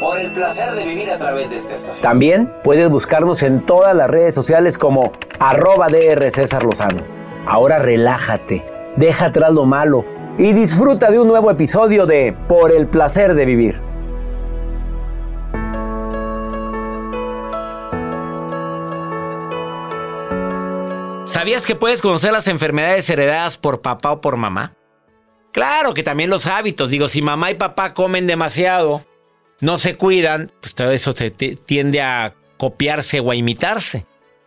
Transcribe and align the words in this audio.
Por 0.00 0.18
el 0.18 0.30
placer 0.30 0.72
de 0.72 0.84
vivir 0.84 1.10
a 1.10 1.16
través 1.16 1.48
de 1.48 1.56
esta 1.56 1.74
estación. 1.74 2.02
También 2.02 2.52
puedes 2.62 2.90
buscarnos 2.90 3.42
en 3.42 3.64
todas 3.64 3.96
las 3.96 4.10
redes 4.10 4.34
sociales 4.34 4.76
como 4.76 5.12
arroba 5.38 5.88
DR 5.88 6.30
César 6.30 6.64
Lozano. 6.64 7.02
Ahora 7.46 7.78
relájate, 7.78 8.64
deja 8.96 9.26
atrás 9.26 9.52
lo 9.52 9.64
malo 9.64 10.04
y 10.36 10.52
disfruta 10.52 11.10
de 11.10 11.18
un 11.18 11.28
nuevo 11.28 11.50
episodio 11.50 12.04
de 12.04 12.36
Por 12.46 12.72
el 12.72 12.88
placer 12.88 13.34
de 13.34 13.46
vivir. 13.46 13.80
¿Sabías 21.24 21.64
que 21.64 21.74
puedes 21.74 22.02
conocer 22.02 22.32
las 22.32 22.48
enfermedades 22.48 23.08
heredadas 23.08 23.56
por 23.56 23.80
papá 23.80 24.12
o 24.12 24.20
por 24.20 24.36
mamá? 24.36 24.74
Claro 25.52 25.94
que 25.94 26.02
también 26.02 26.28
los 26.28 26.46
hábitos. 26.46 26.90
Digo, 26.90 27.08
si 27.08 27.22
mamá 27.22 27.50
y 27.50 27.54
papá 27.54 27.94
comen 27.94 28.26
demasiado, 28.26 29.02
no 29.60 29.78
se 29.78 29.96
cuidan, 29.96 30.52
pues 30.60 30.74
todo 30.74 30.90
eso 30.90 31.12
se 31.12 31.30
tiende 31.30 32.02
a 32.02 32.34
copiarse 32.56 33.20
o 33.20 33.30
a 33.30 33.36
imitarse. 33.36 34.06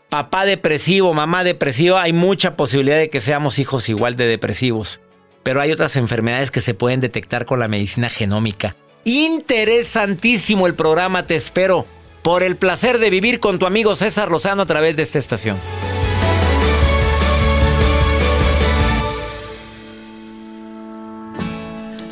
Papá 0.09 0.45
depresivo, 0.45 1.13
mamá 1.13 1.43
depresiva, 1.43 2.01
hay 2.01 2.13
mucha 2.13 2.55
posibilidad 2.55 2.97
de 2.97 3.09
que 3.09 3.21
seamos 3.21 3.59
hijos 3.59 3.89
igual 3.89 4.15
de 4.15 4.25
depresivos. 4.25 5.01
Pero 5.43 5.61
hay 5.61 5.71
otras 5.71 5.95
enfermedades 5.95 6.51
que 6.51 6.61
se 6.61 6.73
pueden 6.73 6.99
detectar 6.99 7.45
con 7.45 7.59
la 7.59 7.67
medicina 7.67 8.09
genómica. 8.09 8.75
Interesantísimo 9.03 10.67
el 10.67 10.75
programa, 10.75 11.25
te 11.25 11.35
espero. 11.35 11.85
Por 12.23 12.43
el 12.43 12.57
placer 12.57 12.99
de 12.99 13.09
vivir 13.09 13.39
con 13.39 13.59
tu 13.59 13.65
amigo 13.65 13.95
César 13.95 14.29
Lozano 14.29 14.63
a 14.63 14.65
través 14.65 14.95
de 14.95 15.03
esta 15.03 15.19
estación. 15.19 15.57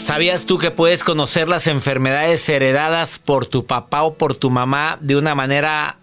¿Sabías 0.07 0.45
tú 0.45 0.57
que 0.57 0.72
puedes 0.72 1.03
conocer 1.03 1.50
las 1.50 1.68
enfermedades 1.68 2.47
heredadas 2.47 3.19
por 3.19 3.45
tu 3.45 3.66
papá 3.66 4.03
o 4.03 4.13
por 4.13 4.35
tu 4.35 4.50
mamá 4.50 4.97
de 5.01 5.18
una 5.18 5.35
manera 5.35 5.97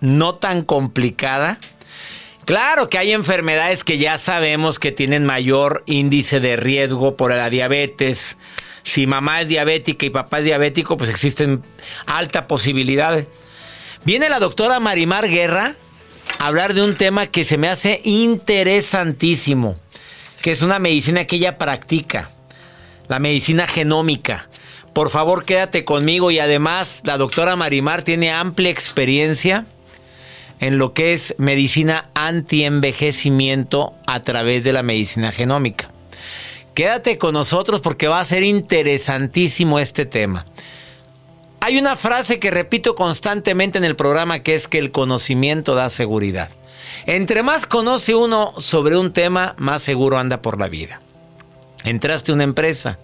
no 0.00 0.36
tan 0.36 0.64
complicada? 0.64 1.58
Claro 2.46 2.88
que 2.88 2.96
hay 2.96 3.12
enfermedades 3.12 3.84
que 3.84 3.98
ya 3.98 4.16
sabemos 4.16 4.78
que 4.78 4.90
tienen 4.90 5.26
mayor 5.26 5.82
índice 5.84 6.40
de 6.40 6.56
riesgo 6.56 7.18
por 7.18 7.30
la 7.30 7.50
diabetes. 7.50 8.38
Si 8.84 9.06
mamá 9.06 9.42
es 9.42 9.48
diabética 9.48 10.06
y 10.06 10.10
papá 10.10 10.38
es 10.38 10.46
diabético, 10.46 10.96
pues 10.96 11.10
existen 11.10 11.62
alta 12.06 12.46
posibilidad. 12.46 13.22
Viene 14.06 14.30
la 14.30 14.38
doctora 14.38 14.80
Marimar 14.80 15.28
Guerra 15.28 15.76
a 16.38 16.46
hablar 16.46 16.72
de 16.72 16.82
un 16.82 16.94
tema 16.94 17.26
que 17.26 17.44
se 17.44 17.58
me 17.58 17.68
hace 17.68 18.00
interesantísimo, 18.02 19.76
que 20.40 20.52
es 20.52 20.62
una 20.62 20.78
medicina 20.78 21.26
que 21.26 21.36
ella 21.36 21.58
practica 21.58 22.30
la 23.08 23.18
medicina 23.18 23.66
genómica. 23.66 24.48
Por 24.92 25.10
favor, 25.10 25.44
quédate 25.44 25.84
conmigo 25.84 26.30
y 26.30 26.38
además 26.38 27.02
la 27.04 27.18
doctora 27.18 27.56
Marimar 27.56 28.02
tiene 28.02 28.32
amplia 28.32 28.70
experiencia 28.70 29.66
en 30.58 30.78
lo 30.78 30.94
que 30.94 31.12
es 31.12 31.34
medicina 31.38 32.08
anti-envejecimiento 32.14 33.94
a 34.06 34.22
través 34.22 34.64
de 34.64 34.72
la 34.72 34.82
medicina 34.82 35.32
genómica. 35.32 35.90
Quédate 36.72 37.18
con 37.18 37.34
nosotros 37.34 37.80
porque 37.80 38.08
va 38.08 38.20
a 38.20 38.24
ser 38.24 38.42
interesantísimo 38.42 39.78
este 39.78 40.06
tema. 40.06 40.46
Hay 41.60 41.78
una 41.78 41.96
frase 41.96 42.38
que 42.38 42.50
repito 42.50 42.94
constantemente 42.94 43.76
en 43.76 43.84
el 43.84 43.96
programa 43.96 44.38
que 44.38 44.54
es 44.54 44.68
que 44.68 44.78
el 44.78 44.92
conocimiento 44.92 45.74
da 45.74 45.90
seguridad. 45.90 46.50
Entre 47.06 47.42
más 47.42 47.66
conoce 47.66 48.14
uno 48.14 48.54
sobre 48.58 48.96
un 48.96 49.12
tema, 49.12 49.54
más 49.58 49.82
seguro 49.82 50.18
anda 50.18 50.40
por 50.40 50.58
la 50.58 50.68
vida 50.68 51.00
entraste 51.86 52.32
a 52.32 52.34
una 52.34 52.44
empresa 52.44 52.98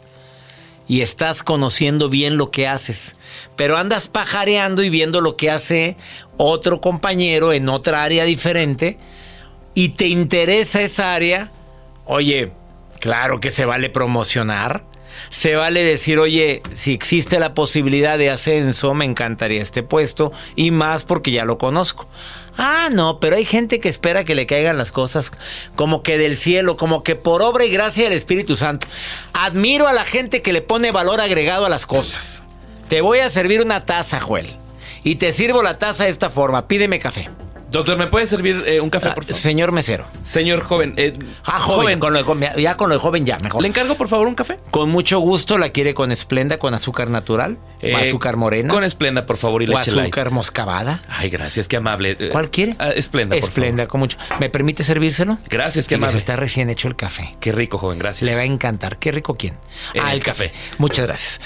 y 0.89 1.01
estás 1.01 1.43
conociendo 1.43 2.09
bien 2.09 2.37
lo 2.37 2.51
que 2.51 2.69
haces, 2.69 3.17
pero 3.57 3.79
andas 3.79 4.09
pajareando 4.09 4.83
y 4.83 4.91
viendo 4.91 5.21
lo 5.21 5.37
que 5.37 5.51
hace 5.51 5.97
otro 6.37 6.81
compañero 6.81 7.53
en 7.53 7.69
otra 7.69 8.03
área 8.03 8.25
diferente 8.25 8.99
y 9.75 9.91
te 9.91 10.09
interesa 10.09 10.83
esa 10.83 11.15
área, 11.15 11.51
oye, 12.05 12.53
claro 13.01 13.41
que 13.41 13.51
se 13.51 13.65
vale 13.65 13.91
promocionar. 13.91 14.85
Se 15.31 15.57
vale 15.57 15.85
decir, 15.85 16.19
oye, 16.19 16.63
si 16.75 16.93
existe 16.93 17.39
la 17.39 17.55
posibilidad 17.55 18.19
de 18.19 18.31
ascenso, 18.31 18.93
me 18.93 19.05
encantaría 19.05 19.63
este 19.63 19.83
puesto 19.83 20.33
y 20.57 20.73
más 20.73 21.05
porque 21.05 21.31
ya 21.31 21.45
lo 21.45 21.59
conozco. 21.59 22.09
Ah, 22.59 22.91
no, 22.93 23.19
pero 23.19 23.37
hay 23.37 23.45
gente 23.45 23.81
que 23.81 23.89
espera 23.89 24.25
que 24.25 24.35
le 24.35 24.47
caigan 24.47 24.79
las 24.79 24.93
cosas 24.93 25.33
como 25.75 26.03
que 26.03 26.19
del 26.19 26.37
cielo, 26.37 26.77
como 26.77 27.03
que 27.03 27.17
por 27.17 27.43
obra 27.43 27.65
y 27.65 27.71
gracia 27.71 28.05
del 28.05 28.13
Espíritu 28.13 28.57
Santo. 28.57 28.87
Admiro 29.33 29.89
a 29.89 29.93
la 29.93 30.05
gente 30.05 30.43
que 30.43 30.53
le 30.53 30.63
pone 30.63 30.93
valor 30.93 31.21
agregado 31.21 31.67
a 31.67 31.71
las 31.71 31.87
cosas. 31.87 32.43
Te 32.89 33.01
voy 33.01 33.21
a 33.21 33.31
servir 33.31 33.63
una 33.63 33.85
taza, 33.85 34.21
Joel. 34.21 34.47
Y 35.03 35.17
te 35.17 35.33
sirvo 35.33 35.63
la 35.63 35.79
taza 35.79 36.05
de 36.05 36.11
esta 36.11 36.31
forma. 36.31 36.69
Pídeme 36.69 36.99
café. 36.99 37.29
Doctor, 37.73 37.97
¿me 37.97 38.07
puede 38.07 38.27
servir 38.27 38.63
eh, 38.67 38.81
un 38.81 38.91
café, 38.91 39.09
Ah, 39.09 39.15
por 39.15 39.25
favor? 39.25 39.41
señor 39.41 39.73
mesero. 39.73 40.05
Señor 40.23 40.61
joven. 40.63 40.93
eh, 40.99 41.13
Ah, 41.47 41.59
joven. 41.59 41.99
Con 41.99 42.13
lo 42.13 42.23
de 42.23 42.63
ya 42.63 42.77
con 42.77 42.91
lo 42.91 42.95
de 42.97 43.01
joven 43.01 43.25
ya, 43.25 43.39
mejor. 43.39 43.63
¿Le 43.63 43.69
encargo, 43.69 43.97
por 43.97 44.09
favor, 44.09 44.29
un 44.29 44.35
café? 44.35 44.59
Con 44.71 44.91
mucho 44.91 45.19
gusto 45.21 45.57
la 45.59 45.71
quiere 45.71 45.95
con 45.95 46.13
esplenda, 46.13 46.59
con 46.59 46.75
azúcar 46.75 47.09
natural, 47.09 47.59
o 47.83 47.87
Eh, 47.87 47.97
azúcar 47.97 48.37
morena, 48.37 48.69
Con 48.69 48.85
esplenda, 48.85 49.25
por 49.27 49.39
favor, 49.39 49.63
y 49.63 49.67
o 49.67 49.69
leche 49.71 49.91
light. 49.91 50.03
azúcar 50.13 50.31
moscabada. 50.33 51.03
Ay, 51.09 51.31
gracias, 51.31 51.67
qué 51.67 51.79
amable. 51.79 52.15
Eh, 52.19 52.29
¿Cuál 52.31 52.51
quiere? 52.51 52.77
ah, 52.79 52.91
esplenda, 52.91 53.37
por 53.37 53.49
Esplenda, 53.49 53.89
con 53.89 54.01
mucho. 54.01 54.19
¿Me 54.39 54.51
permite 54.51 54.85
servírselo? 54.85 55.39
Gracias, 55.49 55.87
qué 55.87 55.95
Que 55.95 55.97
les 55.97 56.03
amable. 56.05 56.19
está 56.19 56.37
recién 56.37 56.69
hecho 56.69 56.89
el 56.89 56.97
café. 56.97 57.35
Qué 57.41 57.53
rico, 57.53 57.79
joven, 57.79 57.99
gracias. 57.99 58.29
Le 58.29 58.37
va 58.37 58.43
a 58.43 58.45
encantar. 58.45 58.99
Qué 58.99 59.13
rico 59.13 59.35
quién. 59.37 59.57
Ah, 59.99 60.13
el 60.13 60.23
café. 60.23 60.51
café. 60.51 60.59
Muchas 60.79 61.07
gracias. 61.07 61.41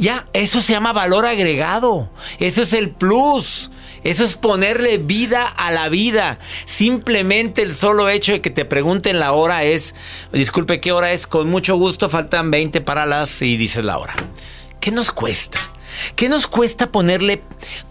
Ya, 0.00 0.24
eso 0.32 0.60
se 0.60 0.72
llama 0.72 0.92
valor 0.92 1.24
agregado. 1.24 2.10
Eso 2.40 2.62
es 2.62 2.72
el 2.72 2.90
plus. 2.90 3.70
Eso 4.04 4.24
es 4.24 4.36
ponerle 4.36 4.98
vida 4.98 5.46
a 5.46 5.70
la 5.70 5.88
vida. 5.88 6.38
Simplemente 6.64 7.62
el 7.62 7.74
solo 7.74 8.08
hecho 8.08 8.32
de 8.32 8.40
que 8.40 8.50
te 8.50 8.64
pregunten 8.64 9.18
la 9.18 9.32
hora 9.32 9.64
es, 9.64 9.94
disculpe, 10.32 10.80
¿qué 10.80 10.92
hora 10.92 11.12
es? 11.12 11.26
Con 11.26 11.48
mucho 11.48 11.76
gusto, 11.76 12.08
faltan 12.08 12.50
20 12.50 12.80
para 12.80 13.06
las 13.06 13.42
y 13.42 13.56
dices 13.56 13.84
la 13.84 13.98
hora. 13.98 14.14
¿Qué 14.80 14.90
nos 14.90 15.10
cuesta? 15.10 15.58
¿Qué 16.14 16.28
nos 16.28 16.46
cuesta 16.46 16.92
ponerle 16.92 17.42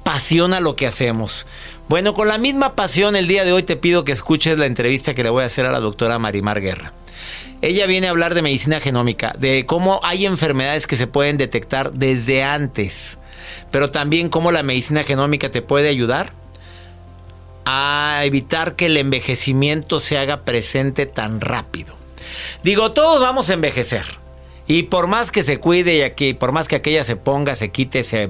pasión 0.04 0.54
a 0.54 0.59
lo 0.59 0.75
que 0.75 0.88
hacemos? 0.88 1.45
Bueno, 1.89 2.13
con 2.13 2.27
la 2.27 2.38
misma 2.38 2.74
pasión 2.74 3.15
el 3.15 3.27
día 3.27 3.44
de 3.44 3.53
hoy 3.53 3.63
te 3.63 3.75
pido 3.75 4.03
que 4.03 4.12
escuches 4.12 4.57
la 4.57 4.65
entrevista 4.65 5.13
que 5.13 5.24
le 5.24 5.30
voy 5.30 5.44
a 5.44 5.48
hacer 5.48 5.65
a 5.65 5.71
la 5.71 5.80
doctora 5.80 6.19
Marimar 6.19 6.62
Guerra. 6.62 6.94
Ella 7.62 7.85
viene 7.88 8.07
a 8.07 8.12
hablar 8.12 8.35
de 8.35 8.41
medicina 8.41 8.79
genómica, 8.79 9.35
de 9.38 9.65
cómo 9.65 10.00
hay 10.03 10.25
enfermedades 10.25 10.88
que 10.88 10.95
se 10.95 11.07
pueden 11.07 11.38
detectar 11.38 11.91
desde 11.94 12.44
antes, 12.44 13.19
pero 13.71 13.89
también 13.89 14.29
cómo 14.29 14.51
la 14.51 14.63
medicina 14.63 15.03
genómica 15.03 15.50
te 15.50 15.62
puede 15.62 15.89
ayudar 15.89 16.31
a 17.65 18.21
evitar 18.24 18.75
que 18.75 18.85
el 18.85 18.97
envejecimiento 18.97 20.00
se 20.00 20.18
haga 20.18 20.45
presente 20.45 21.06
tan 21.06 21.41
rápido. 21.41 21.97
Digo, 22.63 22.91
todos 22.94 23.19
vamos 23.19 23.50
a 23.50 23.53
envejecer. 23.53 24.06
Y 24.68 24.84
por 24.84 25.08
más 25.08 25.31
que 25.31 25.44
se 25.44 25.60
cuide 25.60 25.96
y 25.98 26.02
aquí, 26.02 26.34
por 26.34 26.52
más 26.52 26.68
que 26.68 26.75
aquella 26.75 27.04
se 27.04 27.16
ponga, 27.16 27.56
se 27.56 27.69
quite, 27.69 28.04
se, 28.04 28.30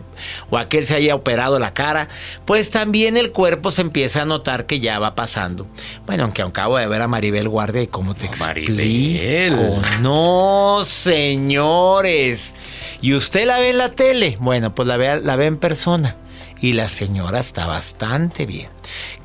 o 0.50 0.58
aquel 0.58 0.86
se 0.86 0.96
haya 0.96 1.16
operado 1.16 1.58
la 1.58 1.74
cara, 1.74 2.08
pues 2.46 2.70
también 2.70 3.18
el 3.18 3.32
cuerpo 3.32 3.72
se 3.72 3.82
empieza 3.82 4.22
a 4.22 4.26
notar 4.26 4.66
que 4.68 4.80
ya 4.80 5.00
va 5.00 5.16
pasando. 5.16 5.68
Bueno, 6.06 6.24
aunque 6.26 6.44
acabo 6.44 6.78
de 6.78 6.88
ver 6.88 7.02
a 7.02 7.08
Maribel 7.08 7.50
Guardia 7.50 7.82
y 7.82 7.88
cómo 7.88 8.14
te 8.14 8.26
No, 8.26 8.30
explico. 8.30 8.72
Maribel. 8.72 9.56
No, 10.02 10.82
señores. 10.86 12.54
¿Y 13.02 13.14
usted 13.14 13.46
la 13.46 13.58
ve 13.60 13.72
en 13.72 13.78
la 13.78 13.90
tele? 13.90 14.38
Bueno, 14.40 14.74
pues 14.76 14.88
la 14.88 14.98
ve, 14.98 15.20
la 15.22 15.36
ve 15.36 15.46
en 15.48 15.58
persona. 15.58 16.16
Y 16.62 16.74
la 16.74 16.88
señora 16.88 17.40
está 17.40 17.68
bastante 17.68 18.46
bien. 18.46 18.70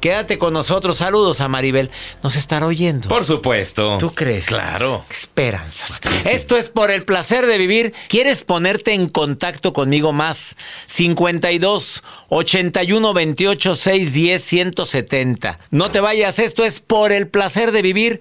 Quédate 0.00 0.38
con 0.38 0.52
nosotros. 0.52 0.98
Saludos 0.98 1.40
a 1.40 1.48
Maribel. 1.48 1.90
Nos 2.22 2.36
estará 2.36 2.66
oyendo. 2.66 3.08
Por 3.08 3.24
supuesto. 3.24 3.98
¿Tú 3.98 4.12
crees? 4.14 4.46
Claro. 4.46 5.04
Esperanzas. 5.10 6.00
Esto 6.26 6.56
es 6.56 6.70
por 6.70 6.90
el 6.90 7.04
placer 7.04 7.46
de 7.46 7.58
vivir. 7.58 7.94
¿Quieres 8.08 8.44
ponerte 8.44 8.92
en 8.92 9.08
contacto 9.08 9.72
conmigo 9.72 10.12
más? 10.12 10.56
52 10.86 12.02
81 12.28 13.14
28 13.14 13.76
610 13.76 14.44
170. 14.44 15.58
No 15.70 15.90
te 15.90 16.00
vayas, 16.00 16.38
esto 16.38 16.64
es 16.64 16.80
por 16.80 17.12
el 17.12 17.28
placer 17.28 17.72
de 17.72 17.82
vivir. 17.82 18.20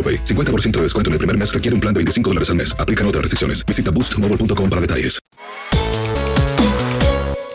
AroPay. 0.01 0.23
50% 0.23 0.71
de 0.77 0.81
descuento 0.81 1.09
en 1.09 1.13
el 1.13 1.19
primer 1.19 1.37
mes 1.37 1.53
requiere 1.53 1.75
un 1.75 1.81
plan 1.81 1.93
de 1.93 1.99
25 1.99 2.29
dólares 2.31 2.49
al 2.49 2.55
mes. 2.55 2.75
Aplican 2.79 3.05
otras 3.05 3.21
restricciones. 3.21 3.63
Visita 3.65 3.91
boostmobile.com 3.91 4.69
para 4.69 4.81
detalles. 4.81 5.19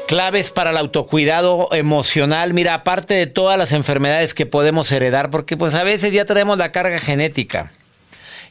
Claves 0.07 0.53
para 0.53 0.71
el 0.71 0.77
autocuidado 0.77 1.69
emocional. 1.73 2.55
Mira, 2.55 2.75
aparte 2.75 3.15
de 3.15 3.27
todas 3.27 3.59
las 3.59 3.73
enfermedades 3.73 4.35
que 4.35 4.47
podemos 4.47 4.93
heredar, 4.93 5.31
porque 5.31 5.57
pues 5.57 5.75
a 5.75 5.83
veces 5.83 6.13
ya 6.13 6.25
tenemos 6.25 6.59
la 6.59 6.71
carga 6.71 6.99
genética. 6.99 7.73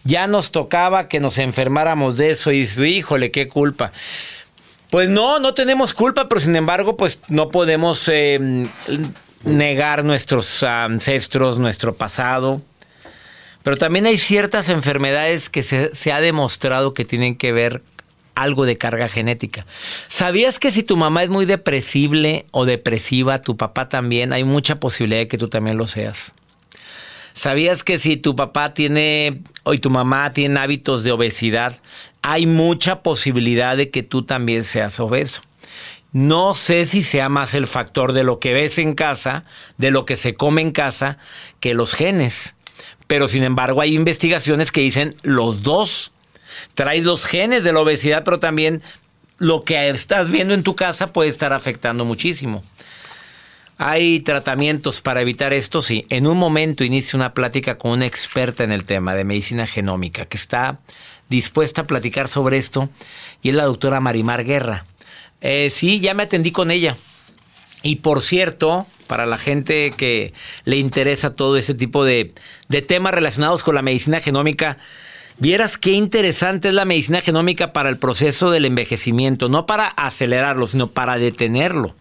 Ya 0.03 0.27
nos 0.27 0.51
tocaba 0.51 1.07
que 1.07 1.21
nos 1.21 1.37
enfermáramos 1.37 2.17
de 2.17 2.31
eso 2.31 2.51
y 2.51 2.67
híjole, 2.83 3.31
qué 3.31 3.47
culpa. 3.47 3.93
Pues 4.89 5.09
no, 5.09 5.39
no 5.39 5.53
tenemos 5.53 5.93
culpa, 5.93 6.27
pero 6.27 6.41
sin 6.41 6.55
embargo, 6.57 6.97
pues 6.97 7.19
no 7.29 7.49
podemos 7.49 8.07
eh, 8.09 8.67
negar 9.45 10.03
nuestros 10.03 10.61
ancestros, 10.61 11.57
nuestro 11.57 11.95
pasado. 11.95 12.61
Pero 13.65 13.77
también 13.77 14.05
hay 14.05 14.19
ciertas 14.19 14.69
enfermedades 14.69 15.49
que 15.49 15.63
se, 15.63 16.11
ha 16.11 16.21
demostrado 16.21 16.93
que 16.93 17.03
tienen 17.03 17.35
que 17.35 17.51
ver 17.51 17.81
algo 18.35 18.67
de 18.67 18.77
carga 18.77 19.09
genética. 19.09 19.65
¿Sabías 20.07 20.59
que 20.59 20.69
si 20.69 20.83
tu 20.83 20.97
mamá 20.97 21.23
es 21.23 21.31
muy 21.31 21.47
depresible 21.47 22.45
o 22.51 22.65
depresiva, 22.65 23.41
tu 23.41 23.57
papá 23.57 23.89
también, 23.89 24.33
hay 24.33 24.43
mucha 24.43 24.79
posibilidad 24.79 25.21
de 25.21 25.27
que 25.27 25.39
tú 25.39 25.47
también 25.47 25.77
lo 25.77 25.87
seas? 25.87 26.35
¿Sabías 27.33 27.83
que 27.83 27.97
si 27.97 28.17
tu 28.17 28.35
papá 28.35 28.75
tiene 28.75 29.41
o 29.63 29.75
tu 29.77 29.89
mamá 29.89 30.31
tienen 30.31 30.59
hábitos 30.59 31.03
de 31.03 31.13
obesidad, 31.13 31.81
hay 32.21 32.45
mucha 32.45 33.01
posibilidad 33.01 33.75
de 33.75 33.89
que 33.89 34.03
tú 34.03 34.21
también 34.21 34.63
seas 34.63 34.99
obeso? 34.99 35.41
No 36.11 36.53
sé 36.53 36.85
si 36.85 37.01
sea 37.01 37.29
más 37.29 37.55
el 37.55 37.65
factor 37.65 38.13
de 38.13 38.23
lo 38.23 38.39
que 38.39 38.53
ves 38.53 38.77
en 38.77 38.93
casa, 38.93 39.43
de 39.79 39.89
lo 39.89 40.05
que 40.05 40.17
se 40.17 40.35
come 40.35 40.61
en 40.61 40.69
casa, 40.69 41.17
que 41.59 41.73
los 41.73 41.95
genes. 41.95 42.54
Pero 43.07 43.27
sin 43.27 43.43
embargo 43.43 43.81
hay 43.81 43.95
investigaciones 43.95 44.71
que 44.71 44.81
dicen 44.81 45.15
los 45.21 45.63
dos. 45.63 46.11
Traes 46.73 47.03
los 47.03 47.25
genes 47.25 47.63
de 47.63 47.73
la 47.73 47.81
obesidad, 47.81 48.23
pero 48.23 48.39
también 48.39 48.81
lo 49.37 49.63
que 49.63 49.89
estás 49.89 50.31
viendo 50.31 50.53
en 50.53 50.63
tu 50.63 50.75
casa 50.75 51.13
puede 51.13 51.29
estar 51.29 51.53
afectando 51.53 52.05
muchísimo. 52.05 52.63
Hay 53.77 54.21
tratamientos 54.21 55.01
para 55.01 55.21
evitar 55.21 55.51
esto, 55.51 55.81
sí. 55.81 56.05
En 56.09 56.27
un 56.27 56.37
momento 56.37 56.85
inicio 56.85 57.17
una 57.17 57.33
plática 57.33 57.77
con 57.77 57.91
una 57.91 58.05
experta 58.05 58.63
en 58.63 58.71
el 58.71 58.85
tema 58.85 59.15
de 59.15 59.25
medicina 59.25 59.67
genómica 59.67 60.25
que 60.25 60.37
está 60.37 60.79
dispuesta 61.27 61.81
a 61.81 61.87
platicar 61.87 62.27
sobre 62.27 62.57
esto 62.57 62.89
y 63.41 63.49
es 63.49 63.55
la 63.55 63.65
doctora 63.65 63.99
Marimar 63.99 64.45
Guerra. 64.45 64.85
Eh, 65.41 65.69
sí, 65.69 65.99
ya 65.99 66.13
me 66.13 66.23
atendí 66.23 66.51
con 66.51 66.71
ella. 66.71 66.95
Y 67.83 67.97
por 67.97 68.21
cierto, 68.21 68.87
para 69.07 69.25
la 69.25 69.37
gente 69.37 69.91
que 69.95 70.33
le 70.63 70.77
interesa 70.77 71.33
todo 71.33 71.57
ese 71.57 71.73
tipo 71.73 72.05
de, 72.05 72.33
de 72.69 72.81
temas 72.81 73.13
relacionados 73.13 73.63
con 73.63 73.75
la 73.75 73.81
medicina 73.81 74.19
genómica. 74.19 74.77
Vieras 75.37 75.77
qué 75.77 75.91
interesante 75.91 76.69
es 76.69 76.73
la 76.73 76.85
medicina 76.85 77.21
genómica 77.21 77.73
para 77.73 77.89
el 77.89 77.97
proceso 77.97 78.51
del 78.51 78.65
envejecimiento, 78.65 79.49
no 79.49 79.65
para 79.65 79.87
acelerarlo, 79.87 80.65
sino 80.65 80.87
para 80.87 81.17
detenerlo. 81.17 81.93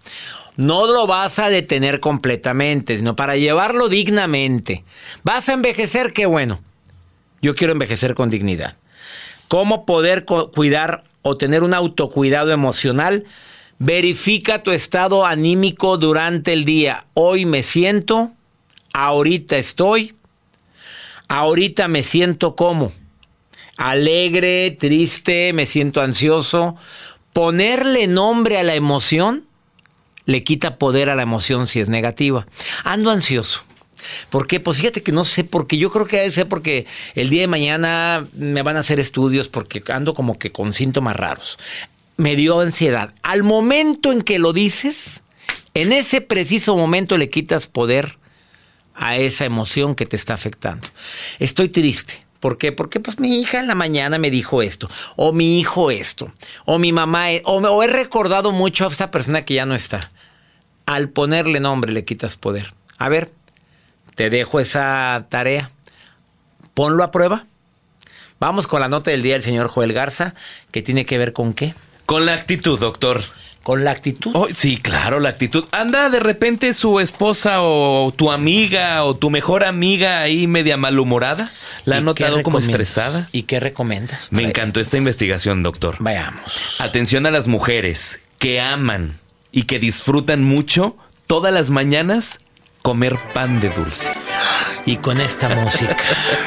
No 0.56 0.87
lo 0.87 1.08
vas 1.08 1.40
a 1.40 1.50
detener 1.50 1.99
completamente, 1.99 2.96
sino 2.96 3.16
para 3.16 3.37
llevarlo 3.37 3.88
dignamente. 3.88 4.84
¿Vas 5.25 5.49
a 5.49 5.54
envejecer? 5.54 6.12
Qué 6.12 6.26
bueno. 6.26 6.61
Yo 7.42 7.56
quiero 7.56 7.73
envejecer 7.73 8.14
con 8.14 8.30
dignidad. 8.30 8.76
¿Cómo 9.49 9.84
poder 9.84 10.25
cu- 10.25 10.50
cuidar 10.52 11.02
o 11.23 11.37
tener 11.37 11.64
un 11.64 11.75
autocuidado 11.75 12.52
emocional? 12.52 13.25
Verifica 13.78 14.62
tu 14.62 14.71
estado 14.71 15.26
anímico 15.26 15.99
durante 15.99 16.52
el 16.52 16.64
día. 16.64 17.07
Hoy 17.14 17.45
me 17.45 17.62
siento, 17.62 18.33
ahorita 18.93 19.59
estoy, 19.59 20.14
ahorita 21.28 21.88
me 21.88 22.02
siento 22.02 22.54
como 22.54 22.93
alegre, 23.76 24.71
triste, 24.78 25.52
me 25.52 25.66
siento 25.66 26.00
ansioso. 26.00 26.76
Ponerle 27.33 28.07
nombre 28.07 28.59
a 28.59 28.62
la 28.62 28.75
emoción 28.75 29.45
le 30.26 30.45
quita 30.45 30.78
poder 30.78 31.11
a 31.11 31.16
la 31.16 31.23
emoción 31.23 31.66
si 31.66 31.81
es 31.81 31.88
negativa. 31.88 32.47
Ando 32.85 33.11
ansioso. 33.11 33.64
¿Por 34.31 34.47
qué? 34.47 34.61
Pues 34.61 34.78
fíjate 34.78 35.02
que 35.02 35.12
no 35.12 35.25
sé, 35.25 35.45
porque 35.45 35.78
yo 35.78 35.90
creo 35.90 36.07
que 36.07 36.19
debe 36.19 36.31
ser 36.31 36.49
porque 36.49 36.87
el 37.14 37.31
día 37.31 37.43
de 37.43 37.49
mañana 37.49 38.26
me 38.35 38.62
van 38.62 38.76
a 38.76 38.81
hacer 38.81 39.00
estudios 39.00 39.49
porque 39.49 39.83
ando 39.88 40.14
como 40.14 40.38
que 40.38 40.52
con 40.52 40.73
síntomas 40.73 41.16
raros. 41.16 41.59
Me 42.16 42.37
dio 42.37 42.61
ansiedad. 42.61 43.14
Al 43.23 43.42
momento 43.42 44.12
en 44.12 44.23
que 44.23 44.38
lo 44.38 44.52
dices, 44.52 45.23
en 45.75 45.92
ese 45.92 46.21
preciso 46.21 46.76
momento 46.76 47.16
le 47.18 47.28
quitas 47.28 47.66
poder 47.66 48.18
a 48.94 49.16
esa 49.16 49.44
emoción 49.44 49.94
que 49.94 50.06
te 50.06 50.16
está 50.16 50.35
afectando. 50.35 50.87
Estoy 51.40 51.68
triste. 51.68 52.25
¿Por 52.38 52.59
qué? 52.59 52.73
Porque 52.73 53.00
pues 53.00 53.18
mi 53.18 53.40
hija 53.40 53.59
en 53.59 53.66
la 53.66 53.75
mañana 53.75 54.18
me 54.18 54.30
dijo 54.30 54.61
esto, 54.61 54.88
o 55.16 55.33
mi 55.33 55.59
hijo 55.59 55.90
esto, 55.90 56.30
o 56.66 56.78
mi 56.78 56.92
mamá, 56.92 57.33
e- 57.33 57.42
o, 57.47 57.54
o 57.56 57.83
he 57.83 57.87
recordado 57.87 58.52
mucho 58.52 58.85
a 58.85 58.88
esa 58.90 59.11
persona 59.11 59.44
que 59.47 59.54
ya 59.54 59.64
no 59.64 59.75
está. 59.75 60.11
Al 60.85 61.09
ponerle 61.09 61.59
nombre 61.59 61.90
le 61.92 62.04
quitas 62.04 62.37
poder. 62.37 62.75
A 62.99 63.09
ver, 63.09 63.33
te 64.14 64.28
dejo 64.28 64.61
esa 64.61 65.26
tarea. 65.30 65.71
Ponlo 66.75 67.02
a 67.02 67.11
prueba. 67.11 67.47
Vamos 68.40 68.66
con 68.66 68.80
la 68.83 68.88
nota 68.90 69.11
del 69.11 69.23
día 69.23 69.33
del 69.35 69.42
señor 69.42 69.68
Joel 69.68 69.94
Garza, 69.94 70.35
que 70.71 70.83
tiene 70.83 71.06
que 71.06 71.16
ver 71.16 71.33
con 71.33 71.54
qué? 71.54 71.75
Con 72.06 72.26
la 72.26 72.34
actitud, 72.34 72.78
doctor. 72.78 73.23
Con 73.62 73.82
la 73.82 73.92
actitud. 73.92 74.30
Oh, 74.34 74.46
sí, 74.52 74.76
claro, 74.76 75.20
la 75.20 75.30
actitud. 75.30 75.64
Anda 75.73 76.11
de 76.11 76.20
repente 76.20 76.75
su 76.75 77.00
esposa 77.00 77.62
o 77.62 78.12
tu 78.14 78.30
amiga 78.30 79.04
o 79.04 79.16
tu 79.16 79.30
mejor 79.30 79.64
amiga 79.64 80.20
ahí 80.20 80.46
media 80.46 80.76
malhumorada. 80.76 81.50
La 81.87 81.96
¿Y 81.96 81.99
ha 81.99 82.02
notado 82.02 82.42
como 82.42 82.58
estresada. 82.58 83.26
¿Y 83.32 83.44
qué 83.44 83.61
recomiendas? 83.61 84.30
Me 84.32 84.42
encantó 84.42 84.80
esta 84.80 84.99
investigación, 84.99 85.62
doctor. 85.62 85.96
Vayamos. 86.00 86.78
Atención 86.78 87.25
a 87.25 87.30
las 87.30 87.49
mujeres 87.49 88.20
que 88.38 88.61
aman 88.61 89.18
y 89.50 89.62
que 89.62 89.78
disfrutan 89.78 90.44
mucho 90.44 90.99
todas 91.26 91.52
las 91.52 91.70
mañanas 91.70 92.40
comer 92.85 93.17
pan 93.33 93.61
de 93.61 93.71
dulce. 93.71 94.12
Y 94.85 94.99
con 94.99 95.19
esta 95.19 95.49
música. 95.49 95.97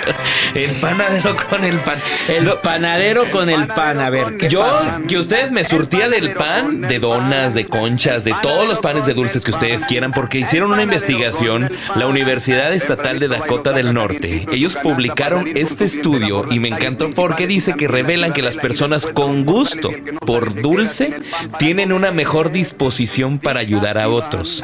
El 0.54 0.70
panadero 0.80 1.36
con 1.50 1.64
el 1.64 1.80
pan. 1.80 1.98
El 2.28 2.52
panadero 2.62 3.26
con 3.32 3.50
el 3.50 3.66
pan. 3.66 4.00
A 4.00 4.12
ver, 4.12 4.38
¿qué 4.38 4.48
Yo, 4.48 4.62
pasa? 4.62 5.02
que 5.08 5.18
ustedes 5.18 5.52
me 5.52 5.64
surtía 5.64 6.10
del 6.10 6.34
pan, 6.36 6.82
de 6.82 7.00
donas, 7.00 7.56
de 7.56 7.66
conchas, 7.66 8.24
de 8.24 8.36
todos 8.44 8.68
los 8.68 8.80
panes 8.80 9.08
de 9.08 9.16
dulces 9.16 9.44
que 9.44 9.50
ustedes 9.52 9.86
quieran, 9.86 10.12
porque 10.12 10.38
hicieron 10.38 10.72
una 10.72 10.84
investigación, 10.84 11.72
la 11.96 12.06
Universidad 12.06 12.72
Estatal 12.74 13.20
de 13.20 13.28
Dakota 13.28 13.72
del 13.72 13.94
Norte. 13.94 14.46
Ellos 14.52 14.78
publicaron 14.82 15.50
este 15.56 15.86
estudio 15.86 16.46
y 16.52 16.60
me 16.60 16.68
encantó 16.68 17.10
porque 17.10 17.48
dice 17.48 17.74
que 17.74 17.88
revelan 17.88 18.34
que 18.34 18.44
las 18.44 18.58
personas 18.58 19.08
con 19.08 19.44
gusto 19.44 19.90
por 20.26 20.62
dulce 20.62 21.20
tienen 21.58 21.92
una 21.92 22.12
mejor 22.12 22.52
disposición 22.52 23.40
para 23.40 23.60
ayudar 23.60 23.98
a 23.98 24.10
otros. 24.10 24.64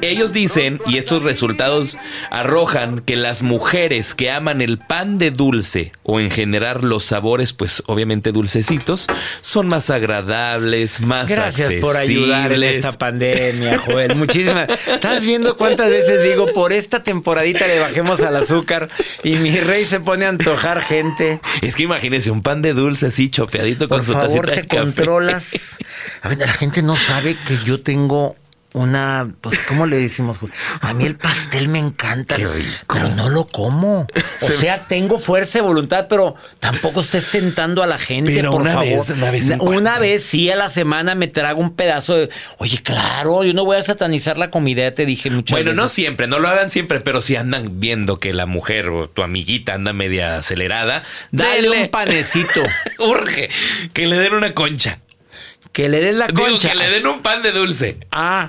Ellos 0.00 0.32
dicen, 0.32 0.80
y 0.86 0.97
estos 0.98 1.22
resultados 1.22 1.96
arrojan, 2.30 3.00
que 3.00 3.16
las 3.16 3.42
mujeres 3.42 4.14
que 4.14 4.30
aman 4.30 4.60
el 4.60 4.78
pan 4.78 5.18
de 5.18 5.30
dulce 5.30 5.92
o 6.02 6.20
en 6.20 6.30
general 6.30 6.80
los 6.82 7.04
sabores, 7.04 7.52
pues 7.52 7.82
obviamente 7.86 8.32
dulcecitos, 8.32 9.06
son 9.40 9.68
más 9.68 9.90
agradables, 9.90 11.00
más 11.00 11.28
Gracias 11.28 11.74
por 11.76 11.96
ayudar 11.96 12.52
en 12.52 12.62
esta 12.62 12.92
pandemia, 12.92 13.78
Joel. 13.78 14.16
Muchísimas. 14.16 14.68
¿Estás 14.88 15.24
viendo 15.24 15.56
cuántas 15.56 15.90
veces 15.90 16.22
digo, 16.22 16.52
por 16.52 16.72
esta 16.72 17.02
temporadita 17.02 17.66
le 17.66 17.78
bajemos 17.78 18.20
al 18.20 18.36
azúcar 18.36 18.88
y 19.22 19.36
mi 19.36 19.50
rey 19.58 19.84
se 19.84 20.00
pone 20.00 20.24
a 20.24 20.30
antojar 20.30 20.82
gente? 20.82 21.40
Es 21.62 21.74
que 21.74 21.84
imagínense 21.84 22.30
un 22.30 22.42
pan 22.42 22.62
de 22.62 22.72
dulce 22.74 23.06
así 23.06 23.28
chopeadito 23.30 23.88
Por 23.88 23.98
con 23.98 24.06
su 24.06 24.12
favor, 24.12 24.46
tacita 24.46 24.54
te 24.54 24.62
de 24.62 24.68
café. 24.68 24.82
controlas. 24.82 25.78
A 26.22 26.28
ver, 26.28 26.38
la 26.38 26.48
gente 26.52 26.82
no 26.82 26.96
sabe 26.96 27.36
que 27.46 27.56
yo 27.64 27.80
tengo 27.80 28.36
una, 28.74 29.28
pues, 29.40 29.58
¿cómo 29.66 29.86
le 29.86 29.96
decimos? 29.96 30.38
A 30.80 30.92
mí 30.92 31.04
el 31.06 31.16
pastel 31.16 31.68
me 31.68 31.78
encanta, 31.78 32.36
pero 32.36 33.08
no 33.16 33.30
lo 33.30 33.46
como. 33.46 34.06
O 34.42 34.48
sea, 34.48 34.80
tengo 34.86 35.18
fuerza 35.18 35.58
de 35.58 35.62
voluntad, 35.62 36.06
pero 36.08 36.34
tampoco 36.60 37.00
estés 37.00 37.30
tentando 37.30 37.82
a 37.82 37.86
la 37.86 37.98
gente, 37.98 38.32
Pero 38.34 38.50
por 38.52 38.60
una 38.60 38.72
favor. 38.74 38.86
vez, 38.86 39.10
una 39.10 39.30
vez 39.30 39.44
Una 39.60 39.98
sí 40.20 40.50
a 40.50 40.56
la 40.56 40.68
semana 40.68 41.14
me 41.14 41.28
trago 41.28 41.60
un 41.60 41.74
pedazo 41.74 42.16
de. 42.16 42.30
Oye, 42.58 42.78
claro, 42.82 43.42
yo 43.42 43.54
no 43.54 43.64
voy 43.64 43.78
a 43.78 43.82
satanizar 43.82 44.36
la 44.38 44.50
comida, 44.50 44.82
ya 44.82 44.92
te 44.94 45.06
dije 45.06 45.30
muchas 45.30 45.56
Bueno, 45.56 45.72
no 45.72 45.88
siempre, 45.88 46.26
no 46.26 46.38
lo 46.38 46.48
hagan 46.48 46.68
siempre, 46.70 47.00
pero 47.00 47.20
si 47.20 47.36
andan 47.36 47.80
viendo 47.80 48.18
que 48.20 48.32
la 48.32 48.46
mujer 48.46 48.88
o 48.90 49.08
tu 49.08 49.22
amiguita 49.22 49.74
anda 49.74 49.92
media 49.92 50.36
acelerada, 50.36 51.02
Dale 51.32 51.62
denle- 51.68 51.82
un 51.84 51.88
panecito. 51.88 52.62
Urge 52.98 53.48
que 53.92 54.06
le 54.06 54.18
den 54.18 54.34
una 54.34 54.54
concha. 54.54 55.00
Que 55.72 55.88
le 55.88 56.00
des 56.00 56.14
la 56.16 56.26
Digo, 56.28 56.44
concha. 56.46 56.70
que 56.70 56.74
le 56.76 56.90
den 56.90 57.06
un 57.06 57.20
pan 57.22 57.42
de 57.42 57.52
dulce. 57.52 57.98
Ah. 58.10 58.48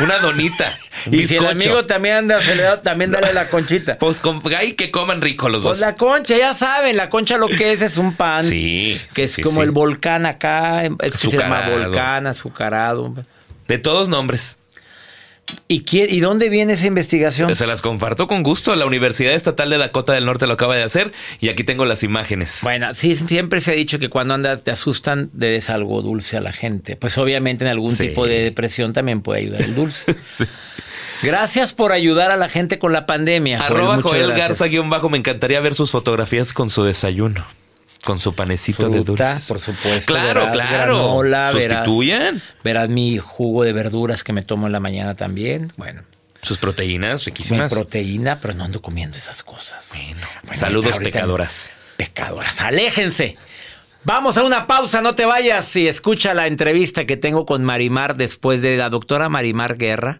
Una 0.00 0.18
donita. 0.18 0.78
un 1.06 1.14
Y 1.20 1.26
si 1.28 1.36
el 1.36 1.46
amigo 1.46 1.86
también 1.86 2.16
anda 2.16 2.38
acelerado, 2.38 2.80
también 2.80 3.12
dale 3.12 3.32
la 3.32 3.46
conchita. 3.48 3.98
Pues 3.98 4.18
con, 4.18 4.42
ay, 4.58 4.72
que 4.72 4.90
coman 4.90 5.20
rico 5.20 5.48
los 5.48 5.62
Pues 5.62 5.78
dos. 5.78 5.86
la 5.86 5.94
concha, 5.94 6.36
ya 6.36 6.54
saben, 6.54 6.96
la 6.96 7.08
concha 7.08 7.38
lo 7.38 7.46
que 7.46 7.72
es 7.72 7.82
es 7.82 7.96
un 7.96 8.14
pan. 8.14 8.42
Sí, 8.44 9.00
Que 9.14 9.24
es 9.24 9.32
sí, 9.32 9.42
como 9.42 9.56
sí. 9.60 9.62
el 9.62 9.70
volcán 9.70 10.26
acá, 10.26 10.84
es 10.84 11.12
que 11.18 11.28
se 11.28 11.38
llama 11.38 11.68
volcán, 11.68 12.26
azucarado. 12.26 13.14
De 13.68 13.78
todos 13.78 14.08
nombres. 14.08 14.58
¿Y, 15.68 15.82
quién- 15.82 16.06
¿Y 16.10 16.20
dónde 16.20 16.48
viene 16.48 16.72
esa 16.72 16.86
investigación? 16.86 17.54
Se 17.54 17.66
las 17.66 17.80
comparto 17.82 18.26
con 18.26 18.42
gusto. 18.42 18.74
La 18.76 18.86
Universidad 18.86 19.32
Estatal 19.34 19.70
de 19.70 19.78
Dakota 19.78 20.12
del 20.12 20.24
Norte 20.26 20.46
lo 20.46 20.54
acaba 20.54 20.74
de 20.76 20.82
hacer 20.82 21.12
y 21.40 21.48
aquí 21.48 21.64
tengo 21.64 21.84
las 21.84 22.02
imágenes. 22.02 22.58
Bueno, 22.62 22.92
sí, 22.94 23.14
siempre 23.16 23.60
se 23.60 23.70
ha 23.72 23.74
dicho 23.74 23.98
que 23.98 24.08
cuando 24.08 24.34
andas 24.34 24.64
te 24.64 24.70
asustan, 24.70 25.30
le 25.36 25.46
des 25.48 25.70
algo 25.70 26.02
dulce 26.02 26.36
a 26.36 26.40
la 26.40 26.52
gente. 26.52 26.96
Pues 26.96 27.16
obviamente 27.18 27.64
en 27.64 27.70
algún 27.70 27.94
Sí. 27.94 28.08
tipo 28.08 28.26
de 28.26 28.40
depresión 28.42 28.92
también 28.92 29.20
puede 29.22 29.40
ayudar 29.42 29.62
el 29.62 29.74
dulce. 29.74 30.16
Gracias 31.22 31.74
por 31.74 31.92
ayudar 31.92 32.30
a 32.30 32.36
la 32.36 32.48
gente 32.48 32.78
con 32.78 32.92
la 32.92 33.04
pandemia. 33.06 33.58
Joel, 33.60 33.72
Arroba 33.72 34.00
Joel 34.02 34.26
gracias. 34.28 34.48
Garza 34.48 34.66
guion 34.68 34.88
bajo. 34.88 35.10
Me 35.10 35.18
encantaría 35.18 35.60
ver 35.60 35.74
sus 35.74 35.90
fotografías 35.90 36.52
con 36.54 36.70
su 36.70 36.82
desayuno. 36.82 37.44
Con 38.04 38.18
su 38.18 38.34
panecito 38.34 38.88
de 38.88 39.04
dulces. 39.04 39.46
por 39.46 39.58
supuesto. 39.58 40.12
Claro, 40.12 40.40
verás 40.40 40.52
claro. 40.54 40.96
granola, 40.96 41.52
verás- 41.52 41.84
Sustituyan 41.84 42.42
Verás, 42.64 42.88
mi 42.88 43.18
jugo 43.18 43.64
de 43.64 43.72
verduras 43.72 44.24
que 44.24 44.32
me 44.32 44.42
tomo 44.42 44.66
en 44.66 44.72
la 44.72 44.80
mañana 44.80 45.14
también. 45.16 45.70
Bueno, 45.76 46.02
sus 46.42 46.58
proteínas 46.58 47.20
mi 47.20 47.24
riquísimas. 47.26 47.72
proteína, 47.72 48.40
pero 48.40 48.54
no 48.54 48.64
ando 48.64 48.80
comiendo 48.80 49.18
esas 49.18 49.42
cosas. 49.42 49.92
Bueno, 50.44 50.58
Saludos, 50.58 50.92
ahorita- 50.92 51.10
pecadoras. 51.18 51.70
Pecadoras, 51.98 52.60
aléjense. 52.62 53.36
Vamos 54.04 54.38
a 54.38 54.44
una 54.44 54.66
pausa, 54.66 55.02
no 55.02 55.14
te 55.14 55.26
vayas 55.26 55.76
y 55.76 55.86
escucha 55.86 56.32
la 56.32 56.46
entrevista 56.46 57.04
que 57.04 57.18
tengo 57.18 57.44
con 57.44 57.62
Marimar 57.64 58.16
después 58.16 58.62
de 58.62 58.78
la 58.78 58.88
doctora 58.88 59.28
Marimar 59.28 59.76
Guerra. 59.76 60.18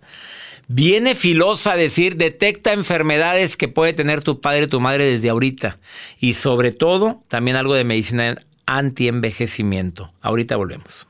Viene 0.72 1.16
filosa 1.16 1.72
a 1.72 1.76
decir, 1.76 2.14
detecta 2.14 2.72
enfermedades 2.72 3.56
que 3.56 3.66
puede 3.66 3.92
tener 3.92 4.22
tu 4.22 4.40
padre 4.40 4.68
tu 4.68 4.80
madre 4.80 5.04
desde 5.04 5.28
ahorita. 5.28 5.80
Y 6.20 6.34
sobre 6.34 6.70
todo, 6.70 7.20
también 7.26 7.56
algo 7.56 7.74
de 7.74 7.82
medicina 7.82 8.36
anti-envejecimiento. 8.66 10.12
Ahorita 10.20 10.54
volvemos. 10.54 11.09